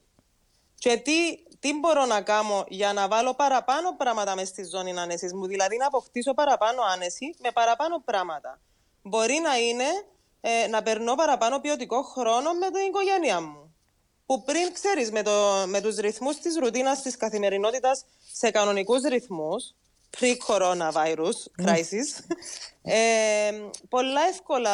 Και 0.78 0.96
τι, 0.96 1.36
τι 1.58 1.78
μπορώ 1.78 2.04
να 2.06 2.22
κάνω 2.22 2.64
για 2.68 2.92
να 2.92 3.08
βάλω 3.08 3.34
παραπάνω 3.34 3.96
πράγματα 3.96 4.34
μες 4.34 4.48
στη 4.48 4.64
ζώνη 4.64 4.98
άνεσης 4.98 5.32
μου, 5.32 5.46
δηλαδή 5.46 5.76
να 5.76 5.86
αποκτήσω 5.86 6.34
παραπάνω 6.34 6.82
άνεση 6.82 7.34
με 7.38 7.50
παραπάνω 7.50 8.02
πράγματα. 8.04 8.60
Μπορεί 9.02 9.38
να 9.42 9.58
είναι 9.58 9.86
ε, 10.40 10.66
να 10.66 10.82
περνώ 10.82 11.14
παραπάνω 11.14 11.60
ποιοτικό 11.60 12.02
χρόνο 12.02 12.52
με 12.52 12.70
την 12.70 12.82
οικογένεια 12.86 13.40
μου. 13.40 13.74
Που 14.26 14.42
πριν 14.44 14.72
ξέρεις 14.72 15.10
με, 15.10 15.22
το, 15.22 15.64
με 15.66 15.80
τους 15.80 15.96
ρυθμούς 15.96 16.36
της 16.36 16.56
ρουτίνας 16.56 17.02
της 17.02 17.16
καθημερινότητας 17.16 18.04
σε 18.32 18.50
κανονικούς 18.50 19.02
ρυθμούς, 19.02 19.74
pre-coronavirus 20.18 21.64
crisis, 21.64 22.24
ε, 22.82 23.52
πολλά 23.88 24.20
εύκολα 24.28 24.72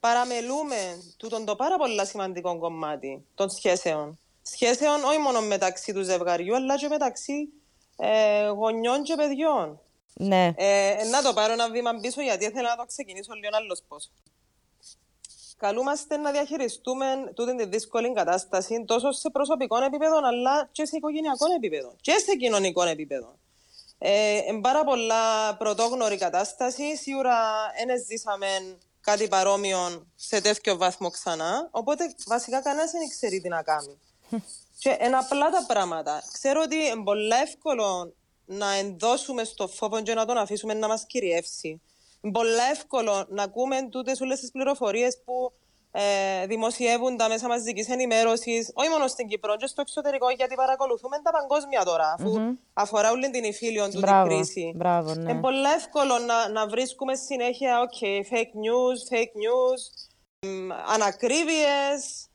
παραμελούμε 0.00 1.02
τούτον 1.16 1.44
το 1.44 1.56
πάρα 1.56 1.76
πολύ 1.76 2.06
σημαντικό 2.06 2.58
κομμάτι 2.58 3.24
των 3.34 3.50
σχέσεων. 3.50 4.18
Σχέσεων 4.42 5.04
όχι 5.04 5.18
μόνο 5.18 5.40
μεταξύ 5.40 5.92
του 5.92 6.02
ζευγαριού, 6.02 6.54
αλλά 6.54 6.76
και 6.76 6.88
μεταξύ 6.88 7.48
ε, 7.96 8.46
γονιών 8.46 9.02
και 9.02 9.14
παιδιών. 9.14 9.80
Ναι. 10.14 10.52
Ε, 10.56 11.04
να 11.10 11.22
το 11.22 11.32
πάρω 11.32 11.52
ένα 11.52 11.70
βήμα 11.70 11.94
πίσω, 11.94 12.22
γιατί 12.22 12.44
ήθελα 12.44 12.68
να 12.68 12.76
το 12.76 12.84
ξεκινήσω 12.86 13.34
λίγο 13.34 13.56
άλλος 13.56 13.82
πώς. 13.88 14.10
Καλούμαστε 15.56 16.16
να 16.16 16.30
διαχειριστούμε 16.30 17.06
τούτη 17.34 17.56
τη 17.56 17.66
δύσκολη 17.66 18.12
κατάσταση 18.12 18.84
τόσο 18.86 19.12
σε 19.12 19.30
προσωπικό 19.30 19.82
επίπεδο, 19.84 20.20
αλλά 20.24 20.68
και 20.72 20.84
σε 20.84 20.96
οικογενειακό 20.96 21.46
επίπεδο 21.56 21.94
και 22.00 22.12
σε 22.12 22.36
κοινωνικό 22.36 22.82
επίπεδο. 22.82 23.38
Ε, 24.02 24.40
πάρα 24.60 24.84
πολλά 24.84 25.56
πρωτόγνωρη 25.56 26.16
κατάσταση. 26.16 26.96
Σίγουρα 26.96 27.36
δεν 27.86 28.04
ζήσαμε 28.08 28.46
κάτι 29.00 29.28
παρόμοιο 29.28 30.06
σε 30.16 30.40
τέτοιο 30.40 30.76
βαθμό 30.76 31.10
ξανά. 31.10 31.68
Οπότε 31.70 32.14
βασικά 32.26 32.62
κανένας 32.62 32.90
δεν 32.90 33.08
ξέρει 33.08 33.40
τι 33.40 33.48
να 33.48 33.62
κάνει. 33.62 33.98
και 34.80 34.98
είναι 35.00 35.16
απλά 35.16 35.50
τα 35.50 35.64
πράγματα. 35.66 36.22
Ξέρω 36.32 36.60
ότι 36.64 36.76
είναι 36.76 37.02
πολύ 37.04 37.32
εύκολο 37.42 38.14
να 38.44 38.72
ενδώσουμε 38.72 39.44
στο 39.44 39.68
φόβο 39.68 40.02
και 40.02 40.14
να 40.14 40.26
τον 40.26 40.36
αφήσουμε 40.36 40.74
να 40.74 40.88
μας 40.88 41.04
κυριεύσει. 41.06 41.80
Είναι 42.20 42.32
πολύ 42.32 42.70
εύκολο 42.70 43.26
να 43.28 43.42
ακούμε 43.42 43.88
τούτες 43.90 44.20
όλες 44.20 44.40
τις 44.40 44.50
πληροφορίες 44.50 45.20
που 45.24 45.52
ε, 45.92 46.46
δημοσιεύουν 46.46 47.16
τα 47.16 47.28
μέσα 47.28 47.48
μαζικής 47.48 47.88
ενημέρωσης, 47.88 48.70
όχι 48.74 48.88
μόνο 48.88 49.06
στην 49.06 49.26
Κύπρο, 49.28 49.56
και 49.56 49.66
στο 49.66 49.80
εξωτερικό, 49.80 50.30
γιατί 50.30 50.54
παρακολουθούμε 50.54 51.16
τα 51.22 51.30
παγκόσμια 51.30 51.84
τώρα, 51.84 52.14
αφού 52.18 52.34
mm-hmm. 52.36 52.56
αφορά 52.72 53.10
όλη 53.10 53.30
την 53.30 53.44
υφήλιο 53.44 53.88
του 53.88 53.98
Μπράβο, 53.98 54.28
την 54.28 54.36
κρίση. 54.36 54.72
μπράβο, 54.76 55.14
ναι. 55.14 55.30
Είναι 55.30 55.40
πολύ 55.40 55.70
εύκολο 55.76 56.18
να, 56.18 56.48
να 56.48 56.66
βρίσκουμε 56.66 57.14
συνέχεια 57.14 57.88
okay, 57.88 58.34
fake 58.34 58.54
news, 58.64 59.14
fake 59.14 59.34
news, 59.42 59.80
ανακρίβειες 60.94 62.28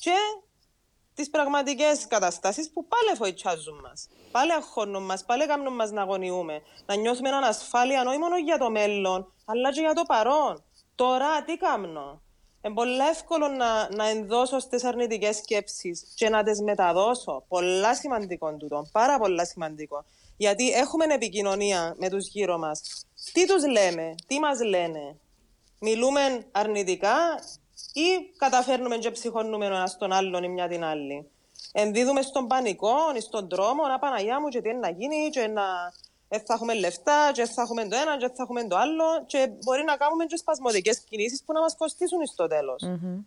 και 0.00 0.14
τις 1.14 1.30
πραγματικές 1.30 2.06
καταστάσεις 2.06 2.72
που 2.72 2.86
πάλι 2.86 3.16
φοητσάζουν 3.16 3.80
μας. 3.82 4.08
Πάλι 4.30 4.52
αγχώνουν 4.52 5.04
μας, 5.04 5.24
πάλι 5.24 5.46
κάνουν 5.46 5.74
μας 5.74 5.90
να 5.90 6.02
αγωνιούμε. 6.02 6.62
Να 6.86 6.94
νιώθουμε 6.94 7.28
ανασφάλεια 7.28 8.04
όχι 8.06 8.18
μόνο 8.18 8.36
για 8.36 8.58
το 8.58 8.70
μέλλον, 8.70 9.32
αλλά 9.44 9.72
και 9.72 9.80
για 9.80 9.92
το 9.92 10.02
παρόν. 10.06 10.64
Τώρα 10.94 11.42
τι 11.42 11.56
κάνω; 11.56 12.22
Είναι 12.62 12.74
πολύ 12.74 12.98
εύκολο 12.98 13.48
να, 13.48 13.94
να 13.94 14.08
ενδώσω 14.08 14.58
στις 14.58 14.84
αρνητικές 14.84 15.36
σκέψεις 15.36 16.12
και 16.14 16.28
να 16.28 16.42
τις 16.42 16.60
μεταδώσω. 16.60 17.44
Πολλά 17.48 17.94
σημαντικό 17.94 18.56
τούτο. 18.56 18.86
Πάρα 18.92 19.18
πολλά 19.18 19.44
σημαντικό. 19.44 20.04
Γιατί 20.36 20.70
έχουμε 20.70 21.04
επικοινωνία 21.04 21.94
με 21.98 22.08
τους 22.08 22.28
γύρω 22.28 22.58
μας. 22.58 23.06
Τι 23.32 23.46
τους 23.46 23.66
λέμε, 23.66 24.14
τι 24.26 24.38
μας 24.38 24.60
λένε. 24.60 25.16
Μιλούμε 25.80 26.46
αρνητικά 26.52 27.16
ή 27.92 28.36
καταφέρνουμε 28.36 28.96
και 28.96 29.10
ψυχώνουμε 29.10 29.66
ένας 29.66 29.96
τον 29.98 30.12
άλλον 30.12 30.42
ή 30.42 30.48
μια 30.48 30.68
την 30.68 30.84
άλλη. 30.84 31.30
Ενδίδουμε 31.72 32.22
στον 32.22 32.46
πανικό 32.46 32.96
ή 33.16 33.20
στον 33.20 33.48
τρόμο, 33.48 33.86
να 33.86 33.98
Παναγιά 33.98 34.40
μου 34.40 34.48
και 34.48 34.60
τι 34.60 34.68
είναι 34.68 34.78
να 34.78 34.90
γίνει 34.90 35.28
και 35.30 35.46
να 35.46 35.62
δεν 36.30 36.42
θα 36.46 36.54
έχουμε 36.54 36.74
λεφτά, 36.74 37.30
και 37.32 37.44
θα 37.44 37.62
έχουμε 37.62 37.88
το 37.88 37.96
ένα, 37.96 38.16
και 38.18 38.26
θα 38.26 38.42
έχουμε 38.42 38.66
το 38.66 38.76
άλλο, 38.76 39.04
και 39.26 39.50
μπορεί 39.64 39.84
να 39.84 39.96
κάνουμε 39.96 40.24
και 40.24 40.36
σπασμωδικές 40.36 41.00
κινήσεις 41.00 41.42
που 41.44 41.52
να 41.52 41.60
μας 41.60 41.76
κοστίσουν 41.76 42.26
στο 42.26 42.46
τέλος. 42.46 42.82
Mm-hmm. 42.86 43.24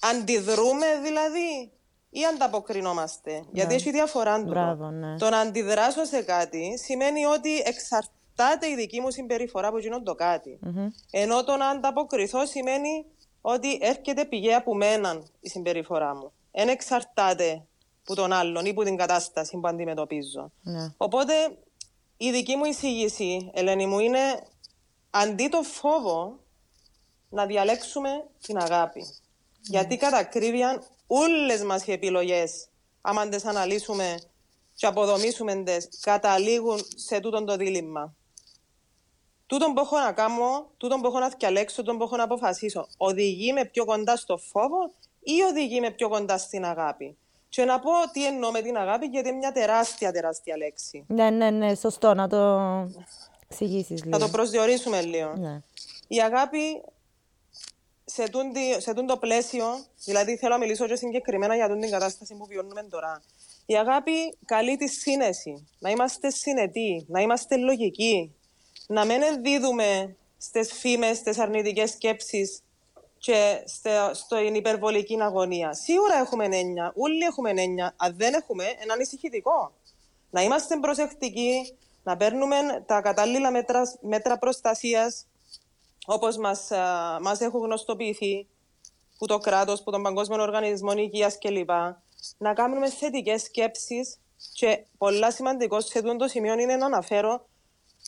Αντιδρούμε 0.00 0.86
δηλαδή 1.02 1.70
ή 2.10 2.24
ανταποκρινόμαστε. 2.24 3.32
Ναι. 3.32 3.44
Γιατί 3.52 3.74
έχει 3.74 3.90
διαφορά 3.90 4.44
του. 4.44 4.52
ναι. 4.90 5.16
Το 5.18 5.28
να 5.30 5.38
αντιδράσω 5.38 6.04
σε 6.04 6.22
κάτι 6.22 6.78
σημαίνει 6.78 7.24
ότι 7.24 7.62
εξαρτάται 7.64 8.68
η 8.68 8.74
δική 8.74 9.00
μου 9.00 9.10
συμπεριφορά 9.10 9.68
από 9.68 9.76
εκείνον 9.76 10.04
το 10.04 10.14
κάτι. 10.14 10.58
Mm-hmm. 10.64 10.88
Ενώ 11.10 11.44
το 11.44 11.56
να 11.56 11.68
ανταποκριθώ 11.68 12.46
σημαίνει 12.46 13.04
ότι 13.40 13.78
έρχεται 13.80 14.24
πηγαία 14.24 14.58
από 14.58 14.74
μένα 14.74 15.22
η 15.40 15.48
συμπεριφορά 15.48 16.14
μου. 16.14 16.32
Δεν 16.52 16.68
εξαρτάται 16.68 17.66
από 18.04 18.14
τον 18.14 18.32
άλλον 18.32 18.64
ή 18.64 18.70
από 18.70 18.82
την 18.82 18.96
κατάσταση 18.96 19.58
που 19.58 19.68
αντιμετωπίζω. 19.68 20.52
Ναι. 20.62 20.92
Οπότε 20.96 21.32
η 22.20 22.30
δική 22.30 22.56
μου 22.56 22.64
εισήγηση, 22.64 23.50
Ελένη 23.54 23.86
μου, 23.86 23.98
είναι 23.98 24.42
αντί 25.10 25.48
το 25.48 25.62
φόβο 25.62 26.38
να 27.28 27.46
διαλέξουμε 27.46 28.26
την 28.42 28.58
αγάπη. 28.58 29.06
Γιατί 29.60 29.96
κατά 29.96 30.16
ακρίβεια 30.16 30.82
όλες 31.06 31.62
μας 31.62 31.86
οι 31.86 31.92
επιλογές, 31.92 32.68
άμα 33.00 33.28
τις 33.28 33.44
αναλύσουμε 33.44 34.18
και 34.74 34.86
αποδομήσουμε 34.86 35.62
τις, 35.62 35.88
καταλήγουν 36.00 36.80
σε 36.94 37.20
τούτο 37.20 37.44
το 37.44 37.56
δίλημα. 37.56 38.14
Τούτον 39.46 39.74
που 39.74 39.80
έχω 39.80 39.98
να 39.98 40.12
κάνω, 40.12 40.70
τούτον 40.76 41.00
που 41.00 41.06
έχω 41.06 41.18
να 41.18 41.28
διαλέξω, 41.28 41.76
τούτον 41.76 41.98
που 41.98 42.04
έχω 42.04 42.16
να 42.16 42.22
αποφασίσω, 42.22 42.88
οδηγεί 42.96 43.52
με 43.52 43.64
πιο 43.64 43.84
κοντά 43.84 44.16
στο 44.16 44.36
φόβο 44.36 44.92
ή 45.20 45.42
οδηγεί 45.42 45.80
με 45.80 45.90
πιο 45.90 46.08
κοντά 46.08 46.38
στην 46.38 46.64
αγάπη; 46.64 47.16
Και 47.48 47.64
να 47.64 47.78
πω 47.78 47.90
τι 48.12 48.26
εννοώ 48.26 48.50
με 48.50 48.60
την 48.60 48.76
αγάπη, 48.76 49.06
γιατί 49.06 49.28
είναι 49.28 49.38
μια 49.38 49.52
τεράστια, 49.52 50.12
τεράστια 50.12 50.56
λέξη. 50.56 51.04
Ναι, 51.06 51.30
ναι, 51.30 51.50
ναι, 51.50 51.74
σωστό 51.74 52.14
να 52.14 52.28
το 52.28 52.58
εξηγήσεις 53.48 54.04
λίγο. 54.04 54.18
Να 54.18 54.24
το 54.24 54.30
προσδιορίσουμε 54.30 55.00
λίγο. 55.00 55.32
Ναι. 55.36 55.62
Η 56.08 56.20
αγάπη 56.20 56.82
σε, 58.04 58.28
τούντι, 58.28 58.80
σε 58.80 58.94
τούντο 58.94 59.16
πλαίσιο, 59.16 59.64
δηλαδή 60.04 60.36
θέλω 60.36 60.52
να 60.52 60.58
μιλήσω 60.58 60.86
και 60.86 60.96
συγκεκριμένα 60.96 61.54
για 61.54 61.78
την 61.78 61.90
κατάσταση 61.90 62.34
που 62.34 62.46
βιώνουμε 62.46 62.82
τώρα. 62.82 63.22
Η 63.66 63.76
αγάπη 63.76 64.36
καλεί 64.44 64.76
τη 64.76 64.88
σύνεση, 64.88 65.68
να 65.78 65.90
είμαστε 65.90 66.30
συνετοί, 66.30 67.04
να 67.08 67.20
είμαστε 67.20 67.56
λογικοί, 67.56 68.34
να 68.86 69.04
μην 69.04 69.22
ενδίδουμε 69.22 70.16
στις 70.38 70.72
φήμες, 70.72 71.16
στις 71.16 71.38
αρνητικές 71.38 71.90
σκέψεις 71.90 72.62
και 73.18 73.62
στην 74.12 74.54
υπερβολική 74.54 75.18
αγωνία. 75.20 75.72
Σίγουρα 75.72 76.18
έχουμε 76.18 76.44
έννοια, 76.44 76.92
όλοι 76.96 77.24
έχουμε 77.24 77.50
έννοια. 77.50 77.94
Αν 77.96 78.14
δεν 78.16 78.34
έχουμε, 78.34 78.64
ένα 78.78 78.92
ανησυχητικό. 78.92 79.72
Να 80.30 80.42
είμαστε 80.42 80.76
προσεκτικοί, 80.76 81.76
να 82.02 82.16
παίρνουμε 82.16 82.56
τα 82.86 83.00
κατάλληλα 83.00 83.50
μέτρα, 83.50 83.82
μέτρα 84.00 84.38
προστασίας 84.38 85.26
όπως 86.06 86.36
μας 86.36 86.68
μας 87.20 87.40
έχουν 87.40 87.60
γνωστοποιηθεί 87.60 88.46
που 89.18 89.26
το 89.26 89.38
κράτος, 89.38 89.82
που 89.82 89.90
τον 89.90 90.02
Παγκόσμιο 90.02 90.42
Οργανισμό 90.42 90.92
Υγείας 90.92 91.38
κλπ. 91.38 91.70
Να 92.38 92.54
κάνουμε 92.54 92.90
θετικές 92.90 93.42
σκέψεις 93.42 94.18
και 94.52 94.84
πολλά 94.98 95.30
σημαντικό 95.30 95.80
σε 95.80 95.98
αυτό 95.98 96.16
το 96.16 96.28
σημείο 96.28 96.58
είναι 96.58 96.76
να 96.76 96.86
αναφέρω 96.86 97.46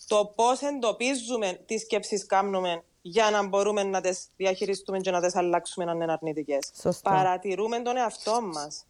το 0.07 0.33
πώς 0.35 0.61
εντοπίζουμε 0.61 1.61
τις 1.67 1.81
σκέψεις 1.81 2.27
κάνουμε 2.27 2.85
για 3.03 3.31
να 3.31 3.47
μπορούμε 3.47 3.83
να 3.83 4.01
τι 4.01 4.11
διαχειριστούμε 4.37 4.99
και 4.99 5.11
να 5.11 5.21
τι 5.21 5.39
αλλάξουμε 5.39 5.91
αν 5.91 6.01
είναι 6.01 6.13
αρνητικές. 6.13 6.73
Παρατηρούμε 7.03 7.81
τον 7.81 7.97
εαυτό 7.97 8.41
μας. 8.43 8.85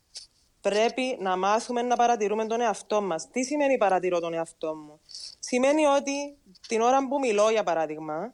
Πρέπει 0.60 1.16
να 1.20 1.36
μάθουμε 1.36 1.82
να 1.82 1.96
παρατηρούμε 1.96 2.46
τον 2.46 2.60
εαυτό 2.60 3.02
μας. 3.02 3.28
Τι 3.30 3.42
σημαίνει 3.42 3.78
παρατηρώ 3.78 4.20
τον 4.20 4.34
εαυτό 4.34 4.74
μου, 4.74 5.00
Σημαίνει 5.38 5.86
ότι 5.86 6.38
την 6.68 6.80
ώρα 6.80 7.08
που 7.08 7.18
μιλώ, 7.18 7.50
για 7.50 7.62
παράδειγμα, 7.62 8.32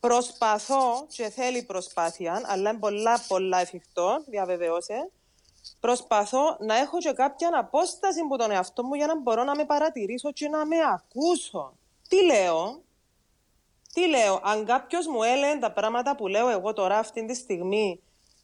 προσπαθώ 0.00 1.06
και 1.08 1.28
θέλει 1.28 1.62
προσπάθεια, 1.62 2.42
αλλά 2.44 2.70
είναι 2.70 2.78
πολλά, 2.78 3.20
πολλά 3.28 3.60
εφικτό, 3.60 4.24
διαβεβαιώσε. 4.26 5.10
Προσπαθώ 5.80 6.56
να 6.60 6.76
έχω 6.76 6.98
και 6.98 7.12
κάποια 7.12 7.50
απόσταση 7.52 8.20
από 8.20 8.36
τον 8.36 8.50
εαυτό 8.50 8.84
μου 8.84 8.94
για 8.94 9.06
να 9.06 9.20
μπορώ 9.20 9.44
να 9.44 9.56
με 9.56 9.64
παρατηρήσω 9.64 10.32
και 10.32 10.48
να 10.48 10.66
με 10.66 10.76
ακούσω. 10.94 11.72
Τι 12.08 12.24
λέω, 12.24 12.82
τι 13.94 14.08
λέω, 14.08 14.40
αν 14.42 14.64
κάποιος 14.64 15.06
μου 15.06 15.22
έλεγε 15.22 15.58
τα 15.58 15.72
πράγματα 15.72 16.16
που 16.16 16.26
λέω 16.26 16.48
εγώ 16.48 16.72
τώρα 16.72 16.98
αυτή 16.98 17.26
τη 17.26 17.34
στιγμή, 17.34 18.00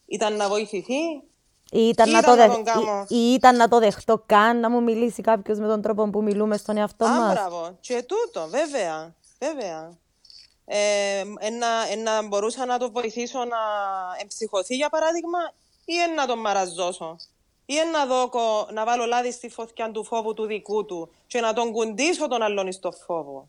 ήταν 0.07 0.37
να 0.37 0.49
βοηθηθεί. 0.49 1.23
Ή 1.73 1.89
ήταν, 1.89 2.09
ή 2.09 2.13
να, 2.13 2.23
το 2.23 2.35
να, 2.35 3.07
ή, 3.09 3.33
ήταν 3.33 3.57
να 3.57 3.69
το 3.69 3.79
δεχτώ 3.79 4.23
καν 4.27 4.61
να 4.61 4.71
μου 4.71 4.83
μιλήσει 4.83 5.23
κάποιος 5.23 5.59
με 5.59 5.67
τον 5.67 5.83
τρόπο 5.83 6.11
που 6.11 6.23
μιλούμε 6.23 6.57
στον 6.57 6.77
εαυτό 6.77 7.07
μας; 7.07 7.33
Μπράβο. 7.33 7.77
Και 7.81 8.05
τούτο, 8.07 8.49
βέβαια. 8.49 9.15
βέβαια. 9.39 9.99
Ε, 10.65 11.23
να 12.03 12.27
μπορούσα 12.27 12.67
να 12.67 12.79
το 12.79 12.91
βοηθήσω 12.91 13.39
να 13.39 13.59
εμψυχωθεί, 14.21 14.75
για 14.75 14.89
παράδειγμα, 14.89 15.39
ή 15.85 15.95
να 16.17 16.27
τον 16.27 16.39
μαραζώσω; 16.39 17.17
Ή 17.67 17.75
να, 17.93 18.07
δω, 18.07 18.31
να 18.73 18.85
βάλω 18.85 19.05
λάδι 19.05 19.33
στη 19.33 19.49
φωτιά 19.49 19.91
του 19.91 20.05
φόβου 20.05 20.35
του 20.35 20.47
δικού 20.47 20.85
του 20.85 21.11
και 21.27 21.41
να 21.41 21.53
τον 21.53 21.73
κουντήσω 21.73 22.29
τον 22.29 22.43
άλλον 22.43 22.73
στο 22.73 22.93
φόβο; 22.93 23.49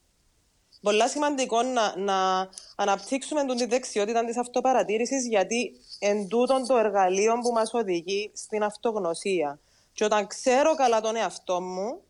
Πολύ 0.82 1.10
σημαντικό 1.10 1.62
να, 1.62 1.98
να 1.98 2.50
αναπτύξουμε 2.76 3.46
τη 3.46 3.66
δεξιότητα 3.66 4.26
της 4.26 4.38
αυτοπαρατήρησης, 4.38 5.28
γιατί 5.28 5.72
εν 6.00 6.28
τούτον 6.28 6.68
το 6.68 6.78
εργαλείο 6.78 7.34
που 7.42 7.52
μας 7.52 7.74
οδηγεί 7.74 8.32
στην 8.34 8.64
αυτογνωσία. 8.64 9.60
Και 9.94 10.04
όταν 10.04 10.28
ξέρω 10.28 10.76
καλά 10.76 11.02
τον 11.02 11.16
εαυτό 11.16 11.62
μου, 11.62 12.02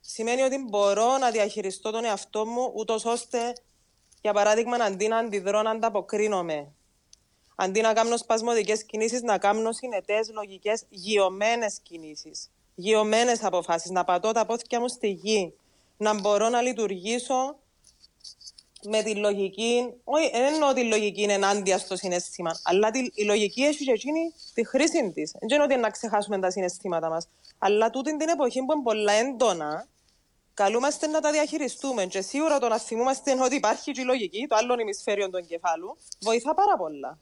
σημαίνει 0.00 0.42
ότι 0.42 0.58
μπορώ 0.68 1.18
να 1.18 1.30
διαχειριστώ 1.30 1.90
τον 1.90 2.04
εαυτό 2.04 2.46
μου, 2.46 2.72
ούτως 2.74 3.04
ώστε, 3.04 3.52
για 4.20 4.32
παράδειγμα, 4.32 4.76
αντί 4.76 5.08
να 5.08 5.16
αντιδρώ, 5.16 5.62
να 5.62 5.70
ανταποκρίνομαι. 5.70 6.72
Αντί 7.56 7.80
να 7.80 7.92
κάνω 7.92 8.16
σπασμωδικές 8.16 8.84
κινήσεις, 8.84 9.22
να 9.22 9.38
κάνω 9.38 9.72
συνετές, 9.72 10.30
λογικές, 10.32 10.84
γειωμένες 10.88 11.78
κινήσεις. 11.82 12.50
Γειωμένες 12.74 13.44
αποφάσεις. 13.44 13.90
Να 13.90 14.04
πατώ 14.04 14.32
τα 14.32 14.46
πόδια 14.46 14.80
μου 14.80 14.88
στη 14.88 15.08
γη. 15.08 15.54
Να 15.96 16.20
μπορώ 16.20 16.48
να 16.48 16.60
λειτουργήσω 16.60 17.56
με 18.88 19.02
τη 19.02 19.14
λογική, 19.14 19.92
όχι, 20.04 20.30
δεν 20.30 20.54
εννοώ 20.54 20.68
ότι 20.68 20.80
η 20.80 20.84
λογική 20.84 21.22
είναι 21.22 21.32
ενάντια 21.32 21.78
στο 21.78 21.96
συνέστημα, 21.96 22.60
αλλά 22.62 22.90
τη, 22.90 22.98
η 23.14 23.24
λογική 23.24 23.62
έχει 23.62 23.84
και 23.84 23.92
εκείνη 23.92 24.34
τη 24.54 24.66
χρήση 24.66 25.12
της. 25.14 25.34
Δεν 25.40 25.48
είναι 25.48 25.62
ότι 25.62 25.76
να 25.76 25.90
ξεχάσουμε 25.90 26.38
τα 26.38 26.50
συναισθήματα 26.50 27.08
μας. 27.08 27.28
Αλλά 27.58 27.90
τούτη 27.90 28.16
την 28.16 28.28
εποχή 28.28 28.64
που 28.64 28.72
είναι 28.72 28.82
πολλά 28.82 29.12
έντονα, 29.12 29.86
καλούμαστε 30.54 31.06
να 31.06 31.20
τα 31.20 31.30
διαχειριστούμε. 31.30 32.06
Και 32.06 32.20
σίγουρα 32.20 32.58
το 32.58 32.68
να 32.68 32.78
θυμούμαστε 32.78 33.36
ότι 33.42 33.54
υπάρχει 33.54 33.92
και 33.92 34.00
η 34.00 34.04
λογική, 34.04 34.46
το 34.48 34.56
άλλο 34.56 34.76
ημισφαίριο 34.80 35.30
του 35.30 35.36
εγκεφάλου, 35.36 35.96
βοηθά 36.20 36.54
πάρα 36.54 36.76
πολλά. 36.76 37.18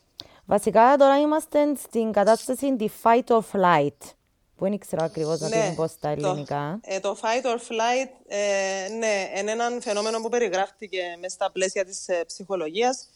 Βασικά 0.47 0.97
τώρα 0.99 1.19
είμαστε 1.19 1.75
στην 1.75 2.12
κατάσταση 2.12 2.77
τη 2.77 2.88
fight 3.03 3.25
or 3.27 3.41
flight 3.53 4.17
που 4.59 4.65
δεν 4.65 4.79
ξέρω 4.79 5.05
ακριβώς 5.05 5.41
να 5.41 5.49
ναι, 5.49 5.67
την 5.67 5.75
πω 5.75 5.87
στα 5.87 6.09
ελληνικά. 6.09 6.81
Το, 6.83 6.95
ε, 6.95 7.00
το 7.00 7.17
fight 7.23 7.47
or 7.47 7.57
flight, 7.57 8.09
ε, 8.27 8.88
ναι, 8.99 9.31
είναι 9.37 9.50
ένα 9.50 9.71
φαινόμενο 9.81 10.21
που 10.21 10.29
περιγράφτηκε 10.29 11.03
μέσα 11.21 11.35
στα 11.35 11.53
πλαίσια 11.53 11.85
της 11.85 12.09
ε, 12.09 12.25
ψυχολογίας. 12.27 13.09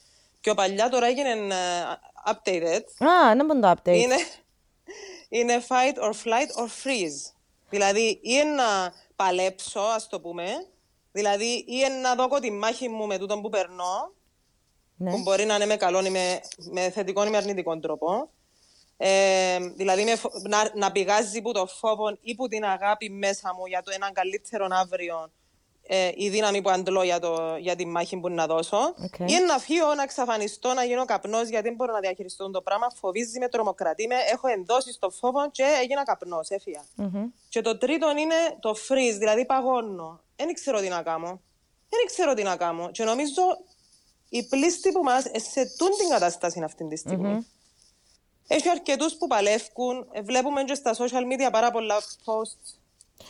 ο 0.51 0.55
παλιά 0.55 0.89
τώρα 0.89 1.07
έγινε 1.07 1.31
ε, 1.31 1.57
updated. 2.33 2.83
Α, 3.07 3.35
δεν 3.37 3.61
το 3.61 3.71
update. 3.71 3.97
Είναι, 3.97 4.17
είναι 5.29 5.63
fight 5.69 6.03
or 6.03 6.11
flight 6.11 6.65
or 6.65 6.67
freeze. 6.67 7.33
Δηλαδή, 7.71 8.21
ή 8.23 8.43
να 8.57 8.93
παλέψω, 9.17 9.81
ας 9.81 10.09
το 10.09 10.21
πούμε, 10.21 10.67
δηλαδή, 11.13 11.65
ή 11.67 11.79
να 12.03 12.15
δω 12.15 12.39
τη 12.41 12.51
μάχη 12.51 12.89
μου 12.89 13.07
με 13.07 13.19
τούτον 13.19 13.43
που 13.43 13.49
περνώ, 13.49 14.13
Ναι. 14.97 15.11
που 15.11 15.19
μπορεί 15.23 15.45
να 15.45 15.55
είναι 15.55 15.67
με 15.67 15.77
καλό 15.77 16.05
ή 16.05 16.11
με, 16.11 16.41
με 16.71 16.91
θετικό 16.91 17.27
ή 17.27 17.31
με 17.31 17.37
αρνητικό 17.37 17.79
τρόπο. 17.79 18.31
Ε, 19.05 19.59
δηλαδή 19.59 20.05
με, 20.05 20.17
φο- 20.17 20.33
να, 20.49 20.71
να 20.75 20.93
πηγάζει 20.93 21.43
που 21.43 21.53
το 21.53 21.67
φόβο 21.67 22.19
ή 22.21 22.35
που 22.35 22.49
την 22.49 22.65
αγάπη 22.65 23.11
μέσα 23.11 23.55
μου 23.57 23.67
για 23.67 23.83
το 23.83 23.91
έναν 23.95 24.13
καλύτερο 24.13 24.67
αύριο 24.71 25.31
ε, 25.87 26.11
η 26.15 26.29
δύναμη 26.29 26.63
που 26.63 26.71
αντλώ 26.71 27.03
για, 27.03 27.19
το, 27.19 27.57
για 27.57 27.77
τη 27.77 27.87
μάχη 27.87 28.17
που 28.17 28.29
να 28.29 28.47
δώσω. 28.47 28.77
Οκ. 28.77 29.19
Ή 29.19 29.39
να 29.47 29.59
φύγω, 29.59 29.95
να 29.95 30.03
εξαφανιστώ, 30.03 30.73
να 30.73 30.85
γίνω 30.85 31.05
καπνός, 31.05 31.49
γιατί 31.49 31.69
δεν 31.69 31.75
μπορώ 31.75 31.93
να 31.93 32.01
διαχειριστώ 32.01 32.51
το 32.51 32.63
πράγμα. 32.63 32.87
Φοβίζει 33.01 33.39
με, 33.39 33.49
τρομοκρατεί 33.49 34.07
με. 34.07 34.15
Έχω 34.33 34.49
ενδώσει 34.49 34.93
στο 34.93 35.11
φόβο 35.11 35.51
και 35.51 35.65
έγινα 35.83 36.03
καπνός, 36.03 36.49
έφυγα. 36.49 36.85
Μμμ. 36.95 37.25
Και 37.49 37.61
το 37.61 37.79
τρίτο 37.79 38.11
είναι 38.11 38.35
το 38.61 38.71
freeze, 38.71 39.17
δηλαδή 39.19 39.47
παγώνω. 39.47 40.21
Δεν 40.37 40.55
ξέρω 40.55 40.81
τι 40.81 40.89
να 40.89 41.03
κάνω. 41.03 41.41
Δεν 41.89 42.07
ξέρω 42.07 42.35
τι 42.35 42.43
να 42.43 42.57
κάνω. 42.57 42.91
Και 42.91 43.05
νομίζω 43.05 43.43
οι 44.29 44.47
πλήστοι 44.47 44.93
που 44.93 45.03
μα 45.03 45.21
σε 45.21 45.77
τούν 45.77 45.91
την 45.99 46.09
κατάσταση 46.09 46.63
αυτή 46.63 46.89
τη 46.89 46.97
στιγμη 46.97 47.47
Έχει 48.47 48.69
αρκετούς 48.69 49.15
που 49.15 49.27
παλεύουν. 49.27 50.07
Ε, 50.13 50.21
Βλέπουμε 50.23 50.65
και 50.65 50.75
στα 50.75 50.95
social 50.97 51.23
media 51.33 51.49
πάρα 51.53 51.71
πολλά 51.71 52.01
posts. 52.01 52.77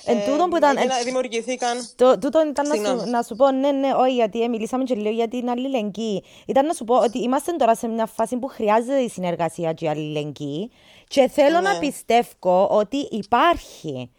Εν 0.05 0.25
τούτον 0.25 0.51
που 0.51 0.57
ήταν- 0.57 0.77
έγινα- 0.77 0.97
εν- 0.97 1.05
δημιουργηθήκαν. 1.05 1.89
Το, 1.97 2.19
τούτο 2.19 2.47
ήταν 2.47 2.69
να 2.69 2.75
σου, 2.75 2.81
Συγγνώμη. 2.83 3.11
να 3.11 3.23
σου 3.23 3.37
πω, 3.37 3.51
ναι, 3.51 3.71
ναι, 3.71 3.93
όχι, 3.95 4.15
γιατί 4.15 4.43
ε, 4.43 4.49
μιλήσαμε 4.49 4.85
και 4.85 4.95
λίγο 4.95 5.11
για 5.15 5.29
την 5.29 5.51
αλληλεγγύη. 5.51 6.25
Ήταν 6.47 6.67
να 6.67 6.73
σου 6.73 6.85
πω 6.85 6.97
ότι 6.99 7.19
είμαστε 7.19 7.53
τώρα 7.53 7.75
σε 7.75 7.89
μια 7.89 8.07
φάση 8.07 8.37
που 8.37 8.47
χρειάζεται 8.47 8.99
η 9.01 9.09
συνεργασία 9.09 9.73
και 9.73 9.85
η 9.85 9.89
αλληλεγγύη 9.89 10.71
και 11.09 11.29
θέλω 11.29 11.61
να 11.61 11.73
Ναι. 11.73 11.79
πιστεύω 11.79 12.67
ότι 12.71 12.97
υπάρχει. 12.97 14.11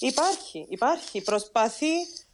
Υπάρχει, 0.00 0.66
υπάρχει. 0.68 1.22
Προσπαθεί 1.22 1.86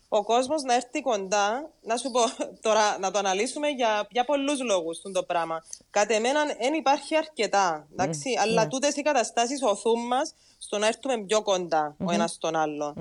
ο 0.08 0.24
κόσμος 0.24 0.62
να 0.62 0.74
έρθει 0.74 1.02
κοντά. 1.02 1.70
Να 1.82 1.96
σου 1.96 2.10
πω 2.10 2.20
τώρα, 2.60 2.98
να 2.98 3.10
το 3.10 3.18
αναλύσουμε 3.18 3.68
για, 3.68 4.06
για 4.10 4.24
πολλούς 4.24 4.60
λόγους 4.62 5.00
το 5.12 5.22
πράγμα. 5.22 5.64
Κατ' 5.90 6.10
εμένα 6.10 6.44
δεν 6.44 6.74
υπάρχει 6.74 7.16
αρκετά, 7.16 7.88
εντάξει, 7.92 8.36
αλλά 8.38 8.66
τούτες 8.68 8.96
οι 8.96 9.02
καταστάσεις 9.02 9.62
οθούν 9.62 10.06
μας 10.06 10.34
στο 10.58 10.78
να 10.78 10.86
έρθουμε 10.86 11.18
πιο 11.18 11.42
κοντά 11.42 11.96
ο 12.04 12.12
ένας 12.12 12.30
στον 12.32 12.56
άλλο. 12.56 12.94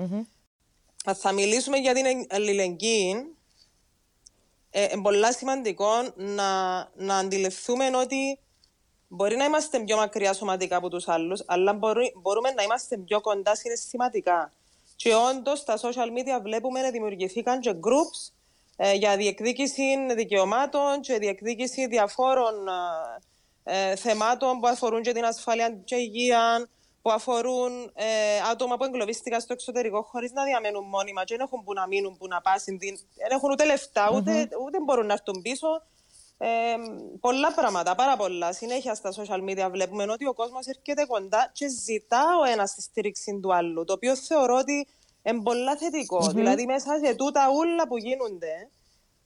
Αν 1.04 1.14
θα 1.14 1.32
μιλήσουμε 1.32 1.76
για 1.76 1.94
την 1.94 2.26
αλληλεγγύη, 2.30 3.36
ε, 4.70 4.82
είναι 4.92 5.02
πολύ 5.02 5.34
σημαντικό 5.34 5.88
να, 6.14 6.78
να 6.94 7.16
αντιληφθούμε 7.16 7.96
ότι 7.96 8.38
μπορεί 9.08 9.36
να 9.36 9.44
είμαστε 9.44 9.78
πιο 9.78 9.96
μακριά 9.96 10.32
σωματικά 10.32 10.76
από 10.76 10.88
τους 10.88 11.08
άλλους, 11.08 11.42
αλλά 11.46 11.72
μπορεί, 11.72 12.12
μπορούμε 12.16 12.50
να 12.50 12.62
είμαστε 12.62 12.96
πιο 12.96 13.20
κοντά 13.20 13.54
συναισθηματικά. 13.54 14.52
Και 14.96 15.14
όντως 15.14 15.58
στα 15.58 15.78
social 15.80 16.08
media 16.18 16.40
βλέπουμε 16.42 16.82
να 16.82 16.90
δημιουργηθήκαν 16.90 17.60
και 17.60 17.70
groups 17.70 18.32
ε, 18.76 18.92
για 18.92 19.16
διεκδίκηση 19.16 20.14
δικαιωμάτων 20.14 21.00
και 21.00 21.18
διεκδίκηση 21.18 21.86
διαφόρων 21.86 22.54
ε, 22.68 23.90
ε, 23.90 23.96
θεμάτων 23.96 24.60
που 24.60 24.66
αφορούν 24.66 25.02
και 25.02 25.12
την 25.12 25.24
ασφάλεια 25.24 25.70
και 25.84 25.96
υγεία, 25.96 26.68
που 27.02 27.10
αφορούν 27.10 27.92
ε, 27.94 28.06
άτομα 28.50 28.76
που 28.76 28.84
εγκλωβίστηκαν 28.84 29.40
στο 29.40 29.52
εξωτερικό 29.52 30.02
χωρίς 30.02 30.32
να 30.32 30.44
διαμένουν 30.44 30.84
μόνιμα 30.84 31.24
και 31.24 31.36
δεν 31.36 31.46
έχουν 31.46 31.64
που 31.64 31.72
να 31.72 31.86
μείνουν, 31.86 32.16
που 32.16 32.26
να 32.26 32.40
πάσουν, 32.40 32.78
δεν 32.78 32.98
έχουν 33.30 33.50
ούτε 33.50 33.64
λεφτά, 33.64 34.10
ούτε, 34.14 34.48
ούτε 34.64 34.80
μπορούν 34.84 35.06
να 35.06 35.12
έρθουν 35.12 35.42
πίσω. 35.42 35.82
Ε, 36.38 36.48
πολλά 37.20 37.52
πράγματα, 37.52 37.94
πάρα 37.94 38.16
πολλά. 38.16 38.52
Συνέχεια 38.52 38.94
στα 38.94 39.12
social 39.12 39.50
media 39.50 39.68
βλέπουμε 39.70 40.06
ότι 40.10 40.26
ο 40.26 40.34
κόσμος 40.34 40.66
έρχεται 40.66 41.04
κοντά 41.06 41.50
και 41.52 41.68
ζητά 41.68 42.24
ο 42.40 42.44
ένας 42.44 42.74
τη 42.74 42.82
στήριξη 42.82 43.38
του 43.42 43.54
άλλου. 43.54 43.84
Το 43.84 43.92
οποίο 43.92 44.16
θεωρώ 44.16 44.56
ότι 44.56 44.86
είναι 45.22 45.42
πολλά 45.42 45.76
θετικό. 45.76 46.28
Δηλαδή, 46.28 46.66
μέσα 46.66 46.98
σε 47.04 47.14
τούτα 47.14 47.48
ούλα 47.56 47.88
που 47.88 47.96
γίνονται, 47.96 48.70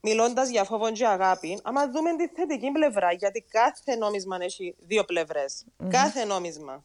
μιλώντας 0.00 0.48
για 0.48 0.64
φόβο 0.64 0.92
και 0.92 1.06
αγάπη, 1.06 1.60
άμα 1.62 1.90
δούμε 1.90 2.16
τη 2.16 2.26
θετική 2.26 2.70
πλευρά, 2.70 3.12
γιατί 3.12 3.44
κάθε 3.50 3.96
νόμισμα 3.96 4.36
έχει 4.40 4.76
δύο 4.78 5.04
πλευρές. 5.04 5.64
Κάθε 5.88 6.24
νόμισμα. 6.24 6.84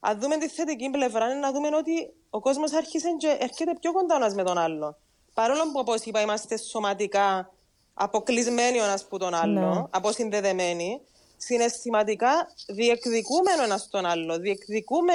Αν 0.00 0.20
δούμε 0.20 0.36
τη 0.36 0.48
θετική 0.48 0.90
πλευρά, 0.90 1.24
είναι 1.24 1.40
να 1.40 1.52
δούμε 1.52 1.68
ότι 1.76 2.12
ο 2.30 2.40
κόσμος 2.40 2.72
άρχισε 2.72 3.08
και 3.18 3.36
έρχεται 3.40 3.76
πιο 3.80 3.92
κοντά 3.92 4.14
ο 4.14 4.16
ένας 4.16 4.34
με 4.34 4.42
τον 4.42 4.58
άλλο. 4.58 4.96
Παρόλο 5.34 5.62
που, 5.62 5.78
όπως 5.78 6.04
είπα, 6.04 6.20
είμαστε 6.20 6.56
σωματικά 6.56 7.53
αποκλεισμένοι 7.94 8.80
ο 8.80 8.84
ένας 8.84 9.02
από 9.02 9.18
τον 9.18 9.34
άλλο, 9.34 9.88
αποσυνδεδεμένοι, 9.92 11.00
συναισθηματικά 11.36 12.48
διεκδικούμε 12.68 13.50
ο 13.60 13.62
ένας 13.62 13.88
τον 13.88 14.06
άλλο. 14.06 14.38
Διεκδικούμε 14.38 15.12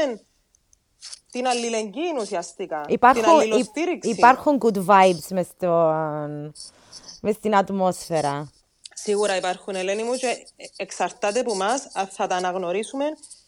την 1.32 1.48
αλληλεγγύη 1.48 2.14
ουσιαστικά. 2.20 2.82
την 2.86 2.94
Υπάρχουν, 2.94 3.26
αλληλοστήριξη. 3.30 4.10
υ- 4.10 4.18
υπάρχουν 4.18 4.58
good 4.62 4.86
vibes 4.86 5.28
μες, 5.30 5.48
στο, 5.48 5.94
μες 7.22 7.36
στην 7.36 7.56
ατμόσφαιρα. 7.56 8.52
Σίγουρα 8.94 9.36
υπάρχουν, 9.38 9.76
Ελένη 9.76 10.04
μου, 10.04 10.14
και 10.16 10.48
εξαρτάται 10.78 11.40
από 11.40 11.52
εμάς 11.54 11.88
αν 11.94 12.08
θα 12.08 12.28
τα 12.28 12.36
αναγνωρίσουμε 12.36 13.06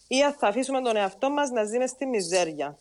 ή 0.08 0.24
αν 0.24 0.36
θα 0.40 0.48
αφήσουμε 0.48 0.82
τον 0.82 0.96
εαυτό 0.96 1.30
μας 1.30 1.50
να 1.50 1.64
ζει 1.64 1.78
μες 1.78 1.90
στη 1.90 2.06
μιζέρια. 2.06 2.78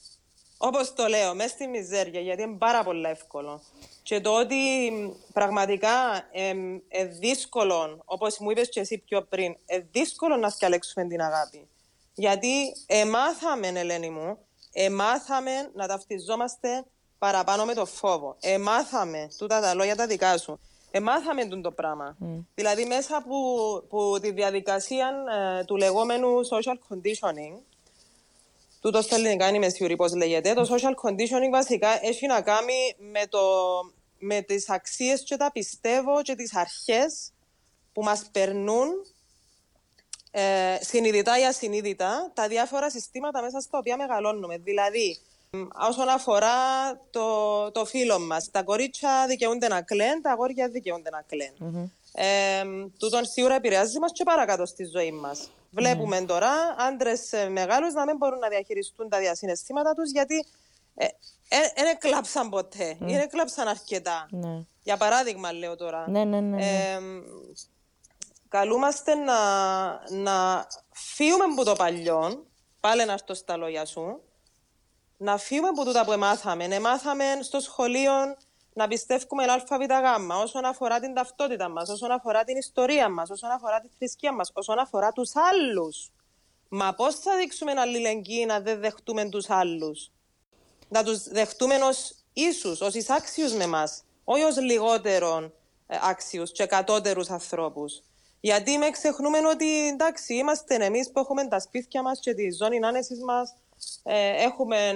Όπως 0.63 0.95
το 0.95 1.07
λέω, 1.07 1.35
μέσα 1.35 1.49
στη 1.49 1.67
μιζέρια, 1.67 2.21
γιατί 2.21 2.43
είναι 2.43 2.57
πάρα 2.59 2.83
πολύ 2.83 3.07
εύκολο. 3.07 3.63
Και 4.03 4.21
το 4.21 4.31
ότι 4.39 4.91
μ, 4.93 5.33
πραγματικά 5.33 5.91
είναι 6.33 7.05
δύσκολο, 7.05 8.03
όπως 8.05 8.39
μου 8.39 8.51
είπες 8.51 8.69
και 8.69 8.81
εσύ 8.81 8.99
πιο 8.99 9.23
πριν, 9.23 9.57
είναι 9.67 9.89
δύσκολο 9.91 10.37
να 10.37 10.51
σκαλέξουμε 10.51 11.07
την 11.07 11.21
αγάπη. 11.21 11.69
Γιατί 12.15 12.77
εμάθαμε, 12.87 13.67
Ελένη 13.67 14.11
μου, 14.11 14.39
εμάθαμε 14.73 15.71
να 15.75 15.87
ταυτιζόμαστε 15.87 16.85
παραπάνω 17.19 17.65
με 17.65 17.75
το 17.75 17.87
φόβο. 17.87 18.37
Εμάθαμε, 18.41 19.29
τούτα 19.39 19.61
τα 19.61 19.75
λόγια 19.75 19.97
τα 19.97 20.07
δικά 20.07 20.39
σου. 20.39 20.61
Εμάθαμε 20.91 21.45
τούτο 21.45 21.61
το 21.61 21.71
πράγμα. 21.71 22.17
Δηλαδή 22.55 22.85
μέσα 22.85 23.17
από, 23.17 23.37
από 23.85 24.21
τη 24.21 24.33
διαδικασία 24.33 25.13
ε, 25.59 25.65
του 25.65 25.77
λεγόμενου 25.77 26.41
social 26.47 26.75
conditioning, 26.89 27.59
τούτος 28.81 29.05
στα 29.05 29.15
ελληνικά 29.15 29.49
είμαι 29.49 29.69
σίγουρη 29.69 29.97
πώς 29.97 30.15
λέγεται, 30.15 30.53
το 30.53 30.69
social 30.71 31.09
conditioning 31.09 31.51
βασικά 31.51 32.07
έχει 32.07 32.27
να 32.27 32.41
κάνει 32.41 32.95
με, 32.99 33.27
το, 33.29 33.41
με 34.19 34.41
τις 34.41 34.71
αξίες 34.71 35.23
και 35.23 35.37
τα 35.37 35.51
πιστεύω 35.53 36.23
και 36.23 36.35
τις 36.35 36.55
αρχές 36.55 37.33
που 37.93 38.03
μας 38.03 38.29
περνούν 38.33 38.89
ε, 40.31 40.77
συνειδητά 40.81 41.39
ή 41.39 41.45
ασυνείδητα 41.45 42.31
τα 42.35 42.49
διάφορα 42.49 42.91
συστήματα 42.91 43.43
μέσα 43.43 43.61
στα 43.61 43.79
οποία 43.79 43.97
μεγαλώνουμε. 43.97 44.59
Δηλαδή, 44.59 45.19
μ, 45.51 45.63
όσον 45.89 46.09
αφορά 46.09 46.57
το, 47.11 47.71
το 47.71 47.85
φίλο 47.85 48.19
μας, 48.19 48.51
τα 48.51 48.63
κορίτσια 48.63 49.27
δικαιούνται 49.29 49.69
να 49.69 49.83
κλαίνουν, 49.83 50.23
τα 50.23 50.31
αγόρια 50.31 50.69
δικαιούνται 50.69 51.11
να 51.11 51.25
κλαίνουν. 51.27 51.93
Ε, 52.13 52.63
τούτον 52.99 53.25
σίγουρα 53.25 53.55
επηρεάζει 53.55 53.99
μας 53.99 54.13
και 54.13 54.25
παρακάτω 54.25 54.67
στη 54.67 54.85
ζωή 54.85 55.13
μας. 55.13 55.51
Βλέπουμε 55.71 56.21
τώρα 56.21 56.51
άντρες 56.79 57.33
ε, 57.33 57.49
μεγάλους 57.49 57.93
να 57.93 58.05
μην 58.05 58.17
μπορούν 58.17 58.39
να 58.39 58.49
διαχειριστούν 58.49 59.09
τα 59.09 59.19
διασυναισθήματα 59.19 59.95
τους 59.95 60.11
γιατί 60.11 60.47
δεν 61.75 61.87
έκλαψαν 61.87 62.49
ποτέ 62.49 62.89
ή 63.01 63.05
δεν 63.05 63.21
έκλαψαν 63.21 63.69
αρκετά. 63.69 64.27
Ναι. 64.31 64.65
Για 64.83 64.97
παράδειγμα 64.97 65.53
λέω 65.53 65.77
τώρα. 65.77 66.11
Ναι, 66.11 66.25
ναι, 66.25 66.41
ναι, 66.41 66.57
ναι. 66.57 66.93
Ε, 66.93 67.01
καλούμαστε 68.49 69.15
να, 69.15 69.39
να 70.11 70.67
φύγουμε 70.93 71.45
από 71.45 71.65
το 71.65 71.73
παλιό, 71.73 72.47
πάλι 72.81 73.05
να 73.05 73.13
έρθω 73.13 73.35
στα 73.35 73.57
λόγια 73.57 73.85
σου, 73.85 74.23
να 75.17 75.37
φύγουμε 75.37 75.69
από 75.69 75.85
τούτα 75.85 76.05
που 76.05 76.13
εμάθαμε. 76.13 76.65
Εμάθαμε 76.65 77.25
στο 77.43 77.61
σχολείο 77.61 78.13
να 78.73 78.89
πιστεύουμε 78.89 79.45
ΑΒΓ 79.45 80.43
όσον 80.43 80.65
αφορά 80.65 81.01
την 81.01 81.15
ταυτότητα 81.15 81.69
μας, 81.69 81.89
όσον 81.89 82.11
αφορά 82.11 82.45
την 82.45 82.57
ιστορία 82.57 83.09
μας, 83.09 83.31
όσον 83.31 83.51
αφορά 83.51 83.81
τη 83.81 83.89
θρησκεία 83.99 84.33
μας, 84.33 84.51
όσον 84.55 84.79
αφορά 84.79 85.13
τους 85.13 85.33
άλλους. 85.37 86.11
Μα 86.69 86.95
πώς 86.95 87.15
θα 87.15 87.37
δείξουμε 87.37 87.73
αλληλεγγύη 87.77 88.45
να 88.49 88.61
δεν 88.61 88.81
δεχτούμε 88.81 89.29
τους 89.29 89.51
άλλους; 89.51 90.11
Να 90.89 91.05
τους 91.05 91.29
δεχτούμε 91.29 91.75
ως 91.75 92.15
ίσους, 92.33 92.81
ως 92.81 92.95
εισάξιους 92.95 93.53
με 93.53 93.67
μας, 93.67 94.05
όχι 94.25 94.43
ως 94.43 94.61
λιγότερον 94.61 95.53
ε, 95.87 95.99
άξιους 96.03 96.53
και 96.53 96.67
κατώτερους 96.67 97.31
ανθρώπους. 97.31 98.03
Γιατί 98.41 98.79
με 98.79 98.91
ξεχνούμε 98.91 99.39
ότι 99.39 99.89
εντάξει, 99.89 100.35
είμαστε 100.35 100.85
εμείς 100.85 101.11
που 101.13 101.19
έχουμε 101.19 101.49
τα 101.49 101.61
σπίτια 101.61 102.03
μας 102.03 102.21
και 102.21 102.35
τη 102.35 102.51
ζώνη 102.51 102.79
άνεσης 102.85 103.21
μας, 103.23 103.55
ε, 104.03 104.45
έχουμε 104.45 104.89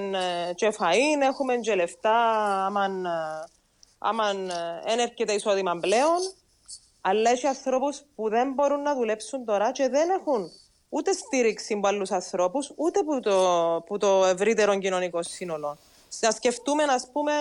ε, 0.49 0.53
και 0.55 0.73
φαΐν, 0.79 1.21
έχουμε 1.21 1.57
και 1.57 1.75
λεφτά, 1.75 2.17
άμαν, 2.67 3.07
ε, 4.05 4.09
άμαν 4.09 4.51
δεν 4.85 4.99
έρχεται 4.99 5.33
εισόδημα 5.33 5.77
πλέον, 5.81 6.19
αλλά 7.01 7.31
έχει 7.31 7.47
ανθρώπους 7.47 8.03
που 8.15 8.29
δεν 8.29 8.53
μπορούν 8.53 8.83
να 8.83 8.95
δουλέψουν 8.95 9.45
τώρα 9.45 9.73
και 9.73 9.89
δεν 9.89 10.11
έχουν 10.11 10.51
ούτε 10.89 11.13
στήριξη 11.13 11.75
από 11.75 11.89
άλλους 11.89 12.11
ανθρώπους, 12.11 12.73
ούτε 12.77 13.03
που 13.03 13.21
το, 13.21 13.83
που 13.87 13.99
το 13.99 14.25
ευρύτερο 14.25 14.79
κοινωνικό 14.79 15.23
σύνολο. 15.23 15.79
Να 16.21 16.31
σκεφτούμε, 16.31 16.83
ας 16.83 17.09
πούμε, 17.13 17.33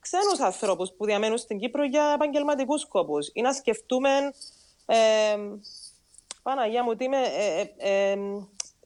ξένους 0.00 0.40
ανθρώπους 0.40 0.92
που 0.96 1.04
διαμένουν 1.04 1.38
στην 1.38 1.58
Κύπρο 1.58 1.84
για 1.84 2.12
επαγγελματικούς 2.14 2.80
σκόπους 2.80 3.30
ή 3.32 3.40
να 3.40 3.52
σκεφτούμε 3.52 4.32
ε, 4.86 5.36
Παναγία 6.42 6.84
μου, 6.84 6.96
τι 6.96 7.08
με, 7.08 7.18
ε, 7.18 7.60
ε, 7.76 8.10
ε, 8.10 8.16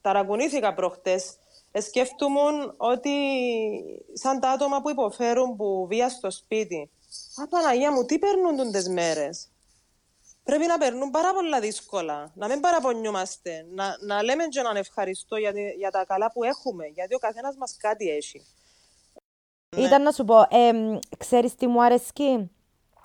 ταρακουνήθηκα 0.00 0.74
προχτές. 0.74 1.37
Ε, 1.72 1.81
σκέφτομαι 1.81 2.40
ότι 2.76 3.11
σαν 4.12 4.40
τα 4.40 4.50
άτομα 4.50 4.83
που 4.83 4.90
υποφέρουν 4.90 5.57
που 5.57 5.87
βία 5.88 6.09
στο 6.09 6.31
σπίτι. 6.31 6.90
Α, 7.42 7.48
Παναγία 7.48 7.92
μου, 7.92 8.05
τι 8.05 8.18
παίρνουν 8.18 8.72
τις 8.72 8.88
μέρες; 8.88 9.48
πρέπει 10.42 10.66
να 10.66 10.79
περνούν 10.79 11.11
πάρα 11.11 11.33
πολλά 11.33 11.61
δύσκολα. 11.61 12.33
Να 12.35 12.48
μην 12.48 12.61
παραπονιούμαστε. 12.61 13.66
Να, 13.70 13.96
να 14.00 14.22
λέμε 14.22 14.44
και 14.44 14.62
να 14.62 14.79
ευχαριστώ 14.79 15.37
για, 15.37 15.52
για 15.76 15.90
τα 15.90 16.05
καλά 16.05 16.33
που 16.33 16.44
έχουμε. 16.44 16.87
Γιατί 16.87 17.14
ο 17.14 17.18
καθένας 17.18 17.57
μας 17.57 17.76
κάτι 17.76 18.09
έχει. 18.09 18.46
Ναι. 19.76 19.83
Ήταν 19.83 20.02
να 20.02 20.12
σου 20.12 20.24
πω, 20.24 20.40
ε, 20.40 20.98
ξέρεις 21.18 21.55
τι 21.55 21.66
μου 21.66 21.83
αρέσκει; 21.83 22.50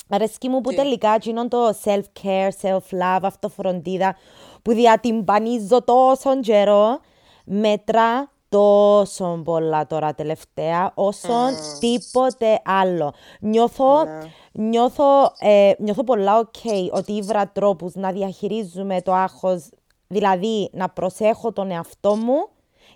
Αρέσκει 0.09 0.49
μου 0.49 0.61
που 0.61 0.69
τι; 0.69 0.75
τελικά 0.75 1.15
γίνον 1.15 1.49
το 1.49 1.77
self-care, 1.83 2.49
self-love, 2.61 3.19
αυτοφροντίδα 3.21 4.15
που 4.61 4.73
διατυμπανίζω 4.73 5.83
τόσο 5.83 6.39
καιρό 6.39 6.99
μέτρα 7.43 8.30
τόσο 8.51 9.41
πολλά 9.43 9.87
τώρα 9.87 10.13
τελευταία 10.13 10.91
όσο 10.95 11.47
mm. 11.47 11.79
τίποτε 11.79 12.61
άλλο. 12.65 13.13
Νιώθω, 13.39 14.01
yeah. 14.01 14.05
Ναι. 14.05 14.31
νιώθω, 14.51 15.31
ε, 15.39 15.73
νιώθω 15.77 16.03
πολλά 16.03 16.41
ok 16.41 16.89
ότι 16.91 17.11
ήβρα 17.11 17.47
τρόπους 17.47 17.95
να 17.95 18.11
διαχειρίζουμε 18.11 19.01
το 19.01 19.13
άγχος, 19.13 19.69
δηλαδή 20.07 20.69
να 20.73 20.89
προσέχω 20.89 21.51
τον 21.51 21.71
εαυτό 21.71 22.15
μου 22.15 22.47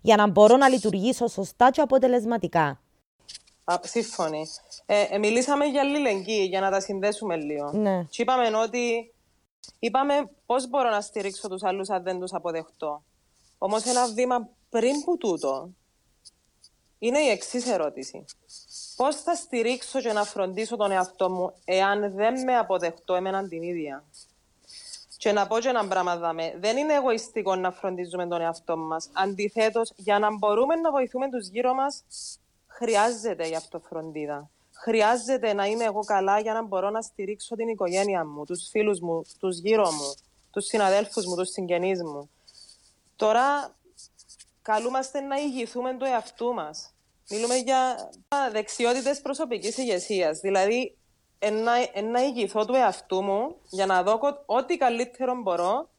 για 0.02 0.15
να 0.15 0.28
μπορώ 0.28 0.58
να 0.58 0.70
λειτουργήσω 0.70 1.28
σωστά 1.28 1.72
και 1.72 1.82
αποτελεσματικά. 1.82 2.80
Α, 3.63 3.76
σύμφωνοι. 3.82 4.48
Ε, 4.86 5.02
ε, 5.10 5.18
μιλήσαμε 5.18 5.65
για 5.65 5.82
αλληλεγγύη, 5.82 6.46
για 6.50 6.60
να 6.60 6.72
τα 6.72 6.80
συνδέσουμε 6.80 7.36
λίγο. 7.36 7.72
Ναι. 7.74 8.04
Και 8.10 8.22
είπαμε 8.22 8.58
ότι 8.58 9.13
είπαμε 9.80 10.13
πώς 10.46 10.70
μπορώ 10.70 10.89
να 10.89 11.02
στηρίξω 11.02 11.48
τους 11.48 11.63
άλλους 11.63 11.89
αν 11.89 12.04
δεν 12.04 12.20
τους 12.20 12.34
αποδεχτώ. 12.34 13.04
Όμως 13.58 13.84
ένα 13.84 14.08
βήμα 14.08 14.50
πριν 14.80 15.04
που 15.04 15.18
τούτο 15.18 15.70
είναι 17.00 17.20
η 17.20 17.30
εξής 17.30 17.68
ερώτηση. 17.68 18.26
Πώς 18.96 19.16
θα 19.16 19.36
στηρίξω 19.36 20.02
και 20.02 20.14
να 20.14 20.24
φροντίσω 20.24 20.76
τον 20.76 20.92
εαυτό 20.92 21.30
μου 21.30 21.54
εάν 21.66 22.14
δεν 22.14 22.44
με 22.44 22.58
αποδεχτώ 22.58 23.16
εμένα 23.16 23.48
την 23.48 23.62
ίδια; 23.62 24.04
Και 25.18 25.32
να 25.32 25.48
πω 25.48 25.60
και 25.60 25.68
ένα 25.68 25.88
πράγμα 25.88 26.18
δάμε. 26.18 26.58
Δεν 26.60 26.78
είναι 26.78 26.94
εγωιστικό 26.94 27.56
να 27.56 27.72
φροντίζουμε 27.72 28.28
τον 28.28 28.42
εαυτό 28.42 28.78
μας. 28.78 29.10
Αντιθέτως, 29.14 29.94
για 29.96 30.20
να 30.20 30.38
μπορούμε 30.38 30.76
να 30.76 30.92
βοηθούμε 30.92 31.30
τους 31.30 31.48
γύρω 31.48 31.74
μας, 31.74 32.04
χρειάζεται 32.68 33.48
η 33.48 33.56
αυτοφροντίδα. 33.56 34.50
Χρειάζεται 34.72 35.54
να 35.54 35.66
είμαι 35.66 35.84
εγώ 35.84 36.00
καλά 36.00 36.40
για 36.40 36.54
να 36.54 36.64
μπορώ 36.64 36.90
να 36.90 37.02
στηρίξω 37.02 37.56
την 37.56 37.68
οικογένεια 37.68 38.26
μου, 38.26 38.46
τους 38.46 38.68
φίλους 38.70 39.00
μου, 39.00 39.22
τους 39.40 39.58
γύρω 39.60 39.92
μου, 39.92 40.14
τους 40.52 40.66
συναδέλφους 40.66 41.26
μου, 41.26 41.36
τους 41.36 41.50
συγγενείς 41.50 42.04
μου. 42.04 42.30
Τώρα 43.16 43.75
καλούμαστε 44.65 45.19
να 45.19 45.36
ηγηθούμε 45.36 45.93
του 45.97 46.06
εαυτού 46.06 46.54
μας. 46.54 46.93
Μιλούμε 47.30 47.56
για 47.56 48.10
δεξιότητες 48.51 49.21
προσωπικής 49.21 49.78
ηγεσίας. 49.78 50.39
Δηλαδή, 50.39 50.97
να 52.12 52.21
ηγηθώ 52.21 52.65
του 52.65 52.73
εαυτού 52.73 53.23
μου 53.23 53.56
για 53.69 53.86
να 53.86 54.04
δω 54.04 54.19
ό,τι 54.45 54.78
καλύτερο 54.78 55.41
μπορώ 55.41 55.89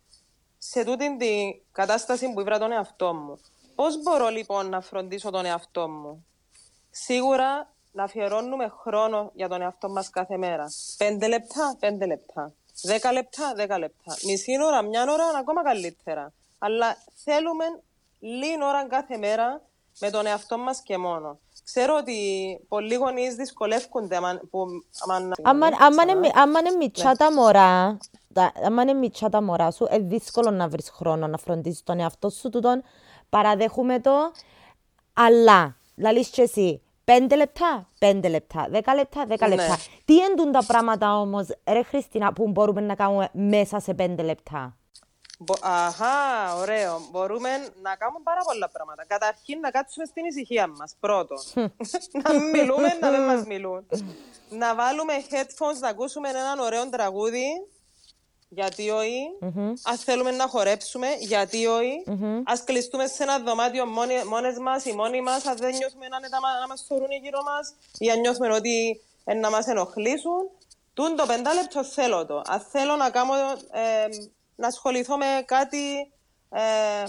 σε 0.59 0.85
τούτη 0.85 1.16
την 1.16 1.62
κατάσταση 1.72 2.33
που 2.33 2.40
ήβρα 2.40 2.59
τον 2.59 2.72
εαυτό 2.72 3.14
μου. 3.14 3.38
Πώς 3.74 4.02
μπορώ 4.02 4.29
λοιπόν 4.29 4.68
να 4.68 4.81
φροντίσω 4.81 5.31
τον 5.31 5.44
εαυτό 5.44 5.88
μου; 5.88 6.26
Σίγουρα 6.90 7.74
να 7.92 8.02
αφιερώνουμε 8.02 8.68
χρόνο 8.68 9.31
για 9.35 9.48
τον 9.48 9.62
εαυτό 9.62 9.88
μας 9.88 10.11
κάθε 10.11 10.37
μέρα. 10.37 10.66
Πέντε 10.96 11.29
λεπτά, 11.29 11.76
πέντε 11.81 12.07
λεπτά. 12.07 12.52
Δέκα 12.83 13.12
λεπτά, 13.12 13.52
δέκα 13.55 13.79
λεπτά. 13.79 14.16
Μισή 14.24 14.62
ώρα, 14.62 14.83
μια 14.83 15.02
ώρα, 15.02 15.38
ακόμα 15.38 15.62
καλύτερα. 15.62 16.33
Αλλά 16.59 16.96
θέλουμε 17.24 17.64
λίγη 18.27 18.57
ώρα 18.62 18.87
κάθε 18.87 19.17
μέρα 19.17 19.62
με 20.01 20.11
τον 20.11 20.27
εαυτό 20.27 20.59
μας 20.59 20.83
και 20.83 20.99
μόνο. 20.99 21.39
Ξέρω 21.65 21.97
ότι 21.97 22.15
πολλοί 22.69 22.95
γονείς 22.95 23.35
δυσκολεύονται 23.35 24.19
που... 24.51 24.67
Άμα 26.35 26.61
είναι 26.61 26.77
μητσά 26.79 27.12
τα 27.12 27.33
μωρά, 27.33 27.99
άμα 28.65 28.83
είναι 28.83 28.93
μητσά 28.93 29.29
τα 29.29 29.43
μωρά 29.43 29.71
σου, 29.71 29.87
είναι 29.91 30.07
δύσκολο 30.07 30.51
να 30.51 30.69
βρεις 30.69 30.91
χρόνο 30.91 31.27
να 31.27 31.39
φροντίσεις 31.39 31.83
τον 31.83 32.01
εαυτό 32.01 32.31
σου, 32.31 32.49
τούτον 32.49 32.83
παραδέχουμε 33.29 34.01
το, 34.01 34.33
αλλά, 35.12 35.77
λαλείς 35.97 36.29
και 36.29 36.43
εσύ, 36.43 36.81
Πέντε 37.12 37.37
λεπτά, 37.37 37.89
πέντε 37.99 38.29
λεπτά, 38.29 38.67
δέκα 38.71 38.95
λεπτά, 38.95 39.25
δέκα 39.27 39.49
ναι. 39.49 39.55
λεπτά. 39.55 39.77
Τι 40.05 40.19
εντούν 40.19 40.53
τα 40.53 40.65
πράγματα 40.67 41.21
όμως, 41.21 41.47
ρε 41.69 41.83
Χριστίνα, 41.83 42.33
που 42.33 42.49
μπορούμε 42.49 42.81
να 42.81 42.95
κάνουμε 42.95 43.29
μέσα 43.33 43.81
σε 43.81 43.95
πέντε 43.95 44.23
λεπτά; 44.23 44.77
Αχά, 45.61 46.55
ωραίο. 46.57 47.01
Μπορούμε 47.11 47.49
να 47.83 47.96
κάνουμε 47.96 48.20
πάρα 48.22 48.40
πολλά 48.44 48.68
πράγματα. 48.68 49.05
Καταρχήν 49.07 49.61
να 49.61 49.70
κάτσουμε 49.70 50.05
στην 50.07 50.25
ησυχία 50.25 50.66
μας. 50.66 50.96
Πρώτο. 51.01 51.35
να 52.22 52.33
μιλούμε, 52.53 52.99
να 53.01 53.11
μην 53.11 53.20
μας 53.20 53.46
μιλούν. 53.46 53.87
να 54.49 54.75
βάλουμε 54.75 55.12
headphones, 55.31 55.79
να 55.81 55.88
ακούσουμε 55.88 56.29
έναν 56.29 56.59
ωραίο 56.59 56.88
τραγούδι 56.88 57.46
γιατί 58.49 58.90
όχι. 58.90 59.22
Mm-hmm. 59.40 59.72
Αν 59.83 59.96
θέλουμε 59.96 60.31
να 60.31 60.46
χορέψουμε, 60.49 61.07
γιατί 61.20 61.66
όχι. 61.66 62.05
Mm-hmm. 62.07 62.42
Α 62.44 62.64
κλειστούμε 62.64 63.07
σε 63.07 63.22
ένα 63.22 63.38
δωμάτιο 63.38 63.87
μόνες 64.29 64.59
μας 64.59 64.85
ή 64.85 64.92
μόνοι 64.92 65.22
μας, 65.22 65.46
αν 65.46 65.57
δεν 65.57 65.77
νιώθουμε 65.77 66.09
να, 66.09 66.18
να 66.61 66.66
μας 66.68 66.85
θεωρούν 66.88 67.11
γύρω 67.22 67.42
μας 67.42 67.75
ή 67.99 68.11
αν 68.11 68.20
νιώθουμε 68.20 68.53
ότι 68.53 69.01
ε, 69.25 69.35
να 69.35 69.51
μας 69.51 69.66
ενοχλήσουν. 69.66 70.51
Τούν 70.94 71.16
το 71.16 71.27
πεντάλεπτο 71.27 71.85
θέλω 71.85 72.27
το. 72.27 72.42
Αν 72.46 72.61
θέλω 72.61 72.96
να, 72.96 73.11
κάνω, 73.11 73.35
ε, 73.70 74.07
να 74.57 74.66
ασχοληθώ 74.66 75.16
με 75.16 75.42
κάτι, 75.45 76.12
ε, 76.51 76.61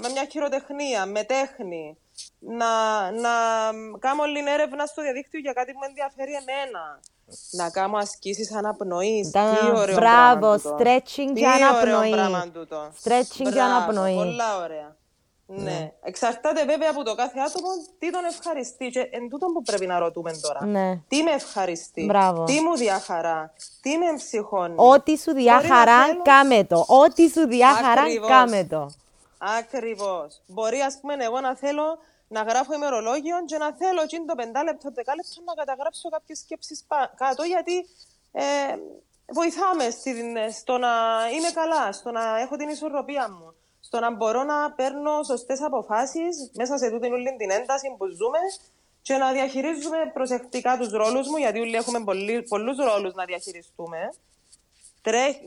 με 0.02 0.10
μια 0.10 0.26
χειροτεχνία, 0.26 1.06
με 1.06 1.24
τέχνη, 1.24 1.98
να, 2.40 2.66
να 3.12 3.32
κάνω 4.00 4.22
όλη 4.22 4.44
έρευνα 4.48 4.86
στο 4.86 5.02
διαδίκτυο 5.02 5.40
για 5.40 5.54
κάτι 5.54 5.72
που 5.72 5.80
με 5.80 5.86
ενδιαφέρει 5.86 6.32
εμένα 6.32 7.00
να 7.52 7.70
κάνω 7.70 7.98
ασκήσεις 7.98 8.56
αναπνοής. 8.56 9.32
Τι 9.32 9.40
ωραίο 9.76 9.96
Μπράβο, 9.96 10.54
stretching 10.54 11.32
για 11.34 11.52
αναπνοή. 11.52 12.14
Stretching 13.04 13.52
για 13.52 13.66
αναπνοή. 13.66 14.16
Πολλά 14.16 14.58
ωραία. 14.64 14.96
Ναι. 15.48 15.64
ναι. 15.64 15.92
Εξαρτάται 16.02 16.66
βέβαια 16.66 16.90
από 16.90 17.04
το 17.04 17.16
κάθε 17.16 17.40
άτομο 17.40 17.68
τι 18.00 18.12
τον 18.12 18.26
ευχαριστεί. 18.26 18.88
Και 18.88 19.00
εν 19.12 19.30
τούτο 19.30 19.46
που 19.46 19.62
πρέπει 19.62 19.86
να 19.86 20.00
ρωτούμε 20.00 20.32
τώρα. 20.42 20.66
Ναι. 20.66 21.00
Τι 21.08 21.24
με 21.24 21.32
ευχαριστεί, 21.32 22.06
Μπράβο. 22.06 22.44
τι 22.44 22.62
μου 22.62 22.76
διαχαρά, 22.76 23.54
τι 23.82 23.98
με 23.98 24.06
ψυχώνει. 24.16 24.74
Ό,τι 24.78 25.18
σου 25.18 25.34
διαχαρά, 25.34 26.06
θέλω... 26.06 26.22
κάμε 26.22 26.64
το. 26.64 26.86
Ό,τι 26.88 27.30
σου 27.30 27.48
διαχαρά, 27.48 28.04
κάμε 28.28 28.64
το. 28.64 28.90
Ακριβώς. 29.38 30.42
Μπορεί, 30.48 30.80
ας 30.80 30.98
πούμε, 31.02 31.14
εγώ 31.20 31.40
να 31.40 31.56
θέλω 31.56 31.98
να 32.28 32.42
γράφω 32.42 32.74
ημερολόγιο 32.74 33.46
και 33.46 33.58
να 33.58 33.74
θέλω 33.74 34.06
και 34.06 34.22
το 34.28 34.36
πεντάλεπτο, 34.36 34.92
δεκάλεπτο 34.92 35.42
να 35.46 35.54
καταγράψω 35.54 36.10
κάποιες 36.10 36.38
σκέψεις 36.40 36.86
κάτω, 37.16 37.44
γιατί 37.44 37.86
ε, 38.32 38.44
βοηθάμε 39.34 39.90
στο 40.52 40.78
να 40.78 40.90
είμαι 41.36 41.52
καλά, 41.54 41.92
στο 41.92 42.12
να 42.12 42.40
έχω 42.40 42.56
την 42.56 42.70
ισορροπία 42.70 43.32
μου, 43.32 43.54
στο 43.88 44.00
να 44.00 44.12
μπορώ 44.16 44.44
να 44.44 44.72
παίρνω 44.72 45.24
σωστές 45.24 45.62
αποφάσεις 45.62 46.52
μέσα 46.56 46.78
σε 46.78 46.90
τούτη 46.92 47.08
όλη 47.12 47.36
την 47.38 47.50
ένταση 47.50 47.96
που 47.98 48.06
ζούμε 48.06 48.40
και 49.02 49.16
να 49.18 49.32
διαχειρίζουμε 49.32 49.98
προσεκτικά 50.14 50.78
τους 50.78 50.92
ρόλους 50.92 51.28
μου, 51.28 51.38
γιατί 51.38 51.60
όλοι 51.60 51.76
έχουμε 51.76 52.00
πολλούς 52.50 52.78
ρόλους 52.78 53.14
να 53.14 53.26
διαχειριστούμε. 53.26 54.14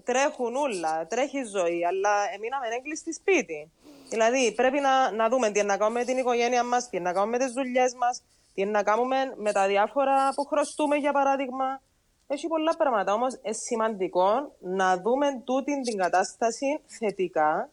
τρέχουν 0.05 0.57
όλα, 0.57 1.07
τρέχει 1.07 1.39
η 1.39 1.45
ζωή, 1.45 1.85
αλλά 1.87 2.15
εμείναμε 2.35 2.67
έγκλειστοι 2.77 3.13
σπίτι. 3.13 3.71
Δηλαδή, 4.09 4.53
πρέπει 4.55 4.81
να, 4.81 5.11
να 5.11 5.29
δούμε 5.29 5.51
τι 5.51 5.63
να 5.63 5.77
κάνουμε 5.77 5.99
με 5.99 6.05
την 6.05 6.19
οικογένεια 6.19 6.65
μας, 6.65 6.89
τι 6.89 7.01
να 7.01 7.13
κάνουμε 7.13 7.39
με 7.39 7.45
τις 7.45 7.53
δουλειές 7.53 7.95
μας, 7.95 8.23
τι 8.55 8.65
να 8.65 8.83
κάνουμε 8.83 9.17
με 9.37 9.53
τα 9.53 9.67
διάφορα 9.67 10.35
που 10.35 10.45
χρωστούμε, 10.45 10.97
για 10.97 11.13
παράδειγμα. 11.13 11.81
Έχει 12.27 12.47
πολλά 12.47 12.77
πράγματα. 12.77 13.13
Όμως, 13.13 13.39
είναι 13.43 13.55
σημαντικό 13.55 14.55
να 14.61 14.97
δούμε 14.97 15.43
τούτη 15.45 15.81
την 15.81 15.97
κατάσταση 15.97 16.81
θετικά 16.87 17.71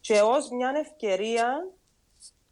και 0.00 0.20
ως 0.20 0.50
μια 0.50 0.72
ευκαιρία 0.76 1.72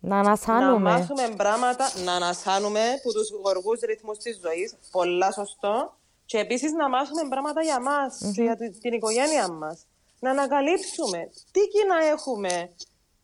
να 0.01 0.19
ανασάνουμε. 0.19 0.91
Να 0.91 0.99
μάθουμε 0.99 1.35
πράγματα, 1.37 1.93
να 2.05 2.13
ανασάνουμε 2.13 2.81
από 2.91 3.13
τους 3.13 3.31
γοργούς 3.31 3.81
ρυθμούς 3.81 4.19
της 4.19 4.41
ζωής. 4.43 4.75
Πολλά 4.91 5.33
σωστό. 5.33 5.95
Και 6.25 6.39
επίσης 6.39 6.73
να 6.73 6.89
μάθουμε 6.89 7.29
πράγματα 7.29 7.63
για 7.63 7.81
μας 7.81 8.21
mm-hmm. 8.23 8.33
και 8.35 8.43
για 8.43 8.57
την 8.57 8.93
οικογένεια 8.93 9.49
μας. 9.49 9.87
Να 10.19 10.31
ανακαλύψουμε 10.31 11.31
τι 11.51 11.61
κοινά 11.69 12.05
έχουμε 12.05 12.71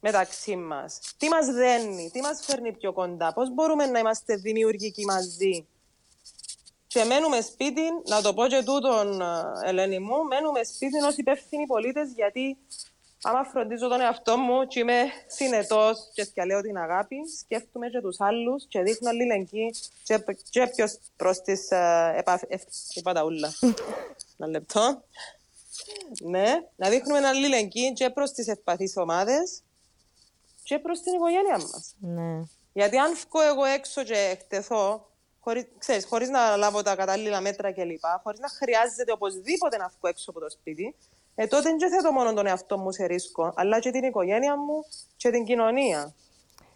μεταξύ 0.00 0.56
μας. 0.56 1.00
Τι 1.16 1.28
μας 1.28 1.46
δένει, 1.46 2.10
τι 2.12 2.20
μας 2.20 2.44
φέρνει 2.44 2.72
πιο 2.72 2.92
κοντά, 2.92 3.32
πώς 3.32 3.54
μπορούμε 3.54 3.86
να 3.86 3.98
είμαστε 3.98 4.36
δημιουργικοί 4.36 5.04
μαζί. 5.04 5.66
Και 6.86 7.04
μένουμε 7.04 7.40
σπίτι, 7.40 7.82
να 8.06 8.22
το 8.22 8.34
πω 8.34 8.46
και 8.46 8.62
τούτον, 8.64 9.20
ε, 9.20 9.24
Ελένη 9.64 9.98
μου, 9.98 10.24
μένουμε 10.24 10.64
σπίτι 10.64 10.98
ως 11.02 11.16
υπεύθυνοι 11.16 11.66
πολίτες, 11.66 12.12
γιατί 12.12 12.58
άμα 13.22 13.44
φροντίζω 13.44 13.88
τον 13.88 14.00
εαυτό 14.00 14.36
μου 14.36 14.66
και 14.66 14.80
είμαι 14.80 15.02
συνετός 15.26 15.98
και 16.12 16.24
σκαλέω 16.24 16.60
την 16.60 16.76
αγάπη, 16.76 17.16
σκέφτομαι 17.38 17.88
και 17.88 18.00
τους 18.00 18.20
άλλους 18.20 18.64
και 18.68 18.82
δείχνω 18.82 19.08
αλληλεγγύη 19.08 19.74
και, 20.04 20.24
και 20.50 20.66
ποιο 20.66 20.86
προς 21.16 21.40
τις 21.40 21.70
ε, 21.70 22.14
επαφέ. 22.16 22.46
Είπα 22.94 23.12
τα 23.12 23.24
ούλα. 23.24 23.52
Ένα 24.38 24.48
λεπτό. 24.48 25.02
Ναι, 26.22 26.54
να 26.76 26.88
δείχνουμε 26.88 27.26
αλληλεγγύη 27.26 27.92
και 27.92 28.10
προς 28.10 28.32
τις 28.32 28.48
ευπαθείς 28.48 28.96
ομάδες 28.96 29.62
και 30.62 30.78
προς 30.78 31.00
την 31.00 31.14
οικογένεια 31.14 31.58
μας. 31.58 31.94
Ναι. 31.98 32.42
Γιατί 32.72 32.96
αν 32.96 33.14
βγω 33.14 33.42
εγώ 33.42 33.64
έξω 33.64 34.02
και 34.02 34.28
εκτεθώ, 34.32 35.10
χωρί, 35.40 35.68
ξέρεις, 35.78 36.04
χωρίς 36.04 36.28
να 36.28 36.56
λάβω 36.56 36.82
τα 36.82 36.96
κατάλληλα 36.96 37.40
μέτρα 37.40 37.72
κλπ, 37.72 38.04
χωρίς 38.22 38.40
να 38.40 38.48
χρειάζεται 38.48 39.12
οπωσδήποτε 39.12 39.76
να 39.76 39.88
βγω 39.88 40.08
έξω 40.08 40.30
από 40.30 40.40
το 40.40 40.50
σπίτι, 40.50 40.94
ε, 41.38 41.46
τότε 41.46 41.68
δεν 41.78 41.90
θέτω 41.90 42.12
μόνο 42.12 42.32
τον 42.32 42.46
εαυτό 42.46 42.78
μου 42.78 42.92
σε 42.92 43.04
ρίσκο, 43.04 43.52
αλλά 43.56 43.78
και 43.80 43.90
την 43.90 44.02
οικογένεια 44.04 44.56
μου 44.56 44.84
και 45.16 45.30
την 45.30 45.44
κοινωνία. 45.44 46.14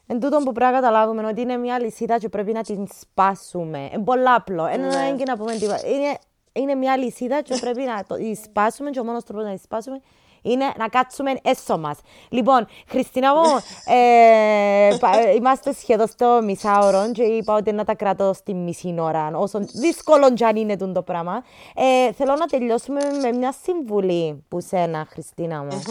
Εν 0.06 0.20
τούτο 0.20 0.36
που 0.36 0.52
πρέπει 0.52 0.72
να 0.72 0.80
καταλάβουμε 0.80 1.26
ότι 1.26 1.40
είναι 1.40 1.56
μια 1.56 1.80
λυσίδα 1.80 2.18
και 2.18 2.28
πρέπει 2.28 2.52
να 2.52 2.62
την 2.62 2.86
σπάσουμε. 3.00 3.78
Είναι 3.78 4.02
πολύ 4.04 4.28
απλό. 4.28 4.68
Είναι 4.68 4.86
Ναι. 4.86 5.24
να 5.26 5.36
πούμε 5.36 5.52
τίποτα. 5.52 5.86
Είναι, 5.86 6.18
είναι 6.52 6.74
μια 6.74 6.96
λυσίδα 6.96 7.42
και 7.42 7.56
πρέπει 7.60 7.82
να 7.82 8.04
το 8.06 8.14
σπάσουμε 8.44 8.90
και 8.90 9.00
ο 9.00 9.04
μόνος 9.04 9.24
τρόπος 9.24 9.44
να 9.44 9.52
τη 9.54 9.60
σπάσουμε 9.62 10.00
είναι 10.42 10.72
να 10.76 10.88
κάτσουμε 10.88 11.32
έσω 11.42 11.78
μας. 11.78 11.98
Λοιπόν, 12.28 12.66
Χριστίνα 12.88 13.34
μου, 13.34 13.42
ε, 13.84 14.96
πα- 15.00 15.32
είμαστε 15.32 15.72
σχεδόν 15.72 16.06
στο 16.06 16.40
μισάωρο 16.42 17.10
και 17.12 17.22
είπα 17.22 17.54
ότι 17.54 17.72
να 17.72 17.84
τα 17.84 17.94
κρατώ 17.94 18.32
στη 18.32 18.54
μισή 18.54 18.94
ώρα, 18.98 19.30
όσο 19.34 19.58
δύσκολο 19.72 20.32
κι 20.32 20.44
αν 20.44 20.56
είναι 20.56 20.76
τούτο 20.76 20.92
το 20.92 21.02
πράγμα. 21.02 21.44
Ε, 21.74 22.12
θέλω 22.12 22.34
να 22.34 22.46
τελειώσουμε 22.46 23.00
με 23.22 23.32
μια 23.32 23.54
συμβουλή 23.62 24.44
που 24.48 24.60
σένα, 24.60 25.06
Χριστίνα 25.10 25.62
μου. 25.62 25.82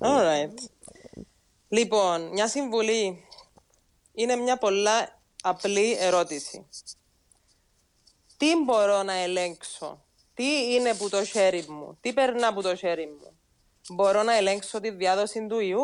Alright. 0.00 0.54
Λοιπόν, 1.68 2.28
μια 2.32 2.48
συμβουλή 2.48 3.24
είναι 4.14 4.36
μια 4.36 4.58
πολλά 4.58 5.20
απλή 5.42 5.96
ερώτηση. 6.00 6.66
Τι 8.36 8.46
μπορώ 8.64 9.02
να 9.02 9.12
ελέγξω, 9.12 10.04
τι 10.34 10.74
είναι 10.74 10.94
που 10.94 11.08
το 11.08 11.24
χέρι 11.24 11.64
μου, 11.68 11.98
τι 12.00 12.12
περνά 12.12 12.46
από 12.46 12.62
το 12.62 12.76
χέρι 12.76 13.06
μου; 13.06 13.32
Μπορώ 13.88 14.22
να 14.22 14.36
ελέγξω 14.36 14.80
τη 14.80 14.90
διάδοση 14.90 15.46
του 15.46 15.58
ιού; 15.60 15.82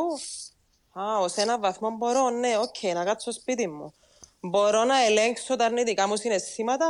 Α, 0.92 1.18
ως 1.18 1.34
ένα 1.34 1.58
βαθμό 1.58 1.90
μπορώ, 1.90 2.30
ναι, 2.30 2.58
οκ, 2.58 2.92
να 2.94 3.04
κάτσω 3.04 3.32
σπίτι 3.32 3.68
μου. 3.68 3.94
Μπορώ 4.40 4.84
να 4.84 5.04
ελέγξω 5.04 5.56
τα 5.56 5.64
αρνητικά 5.64 6.08
μου 6.08 6.16
συναισθήματα; 6.16 6.86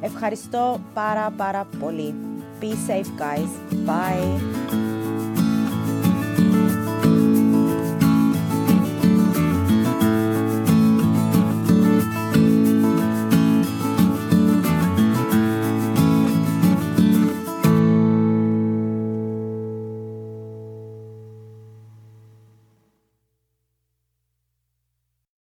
Ευχαριστώ 0.00 0.80
πάρα 0.94 1.32
πάρα 1.36 1.68
πολύ. 1.80 2.14
Be 2.60 2.64
safe 2.64 3.20
guys. 3.20 3.76
Bye. 3.86 4.89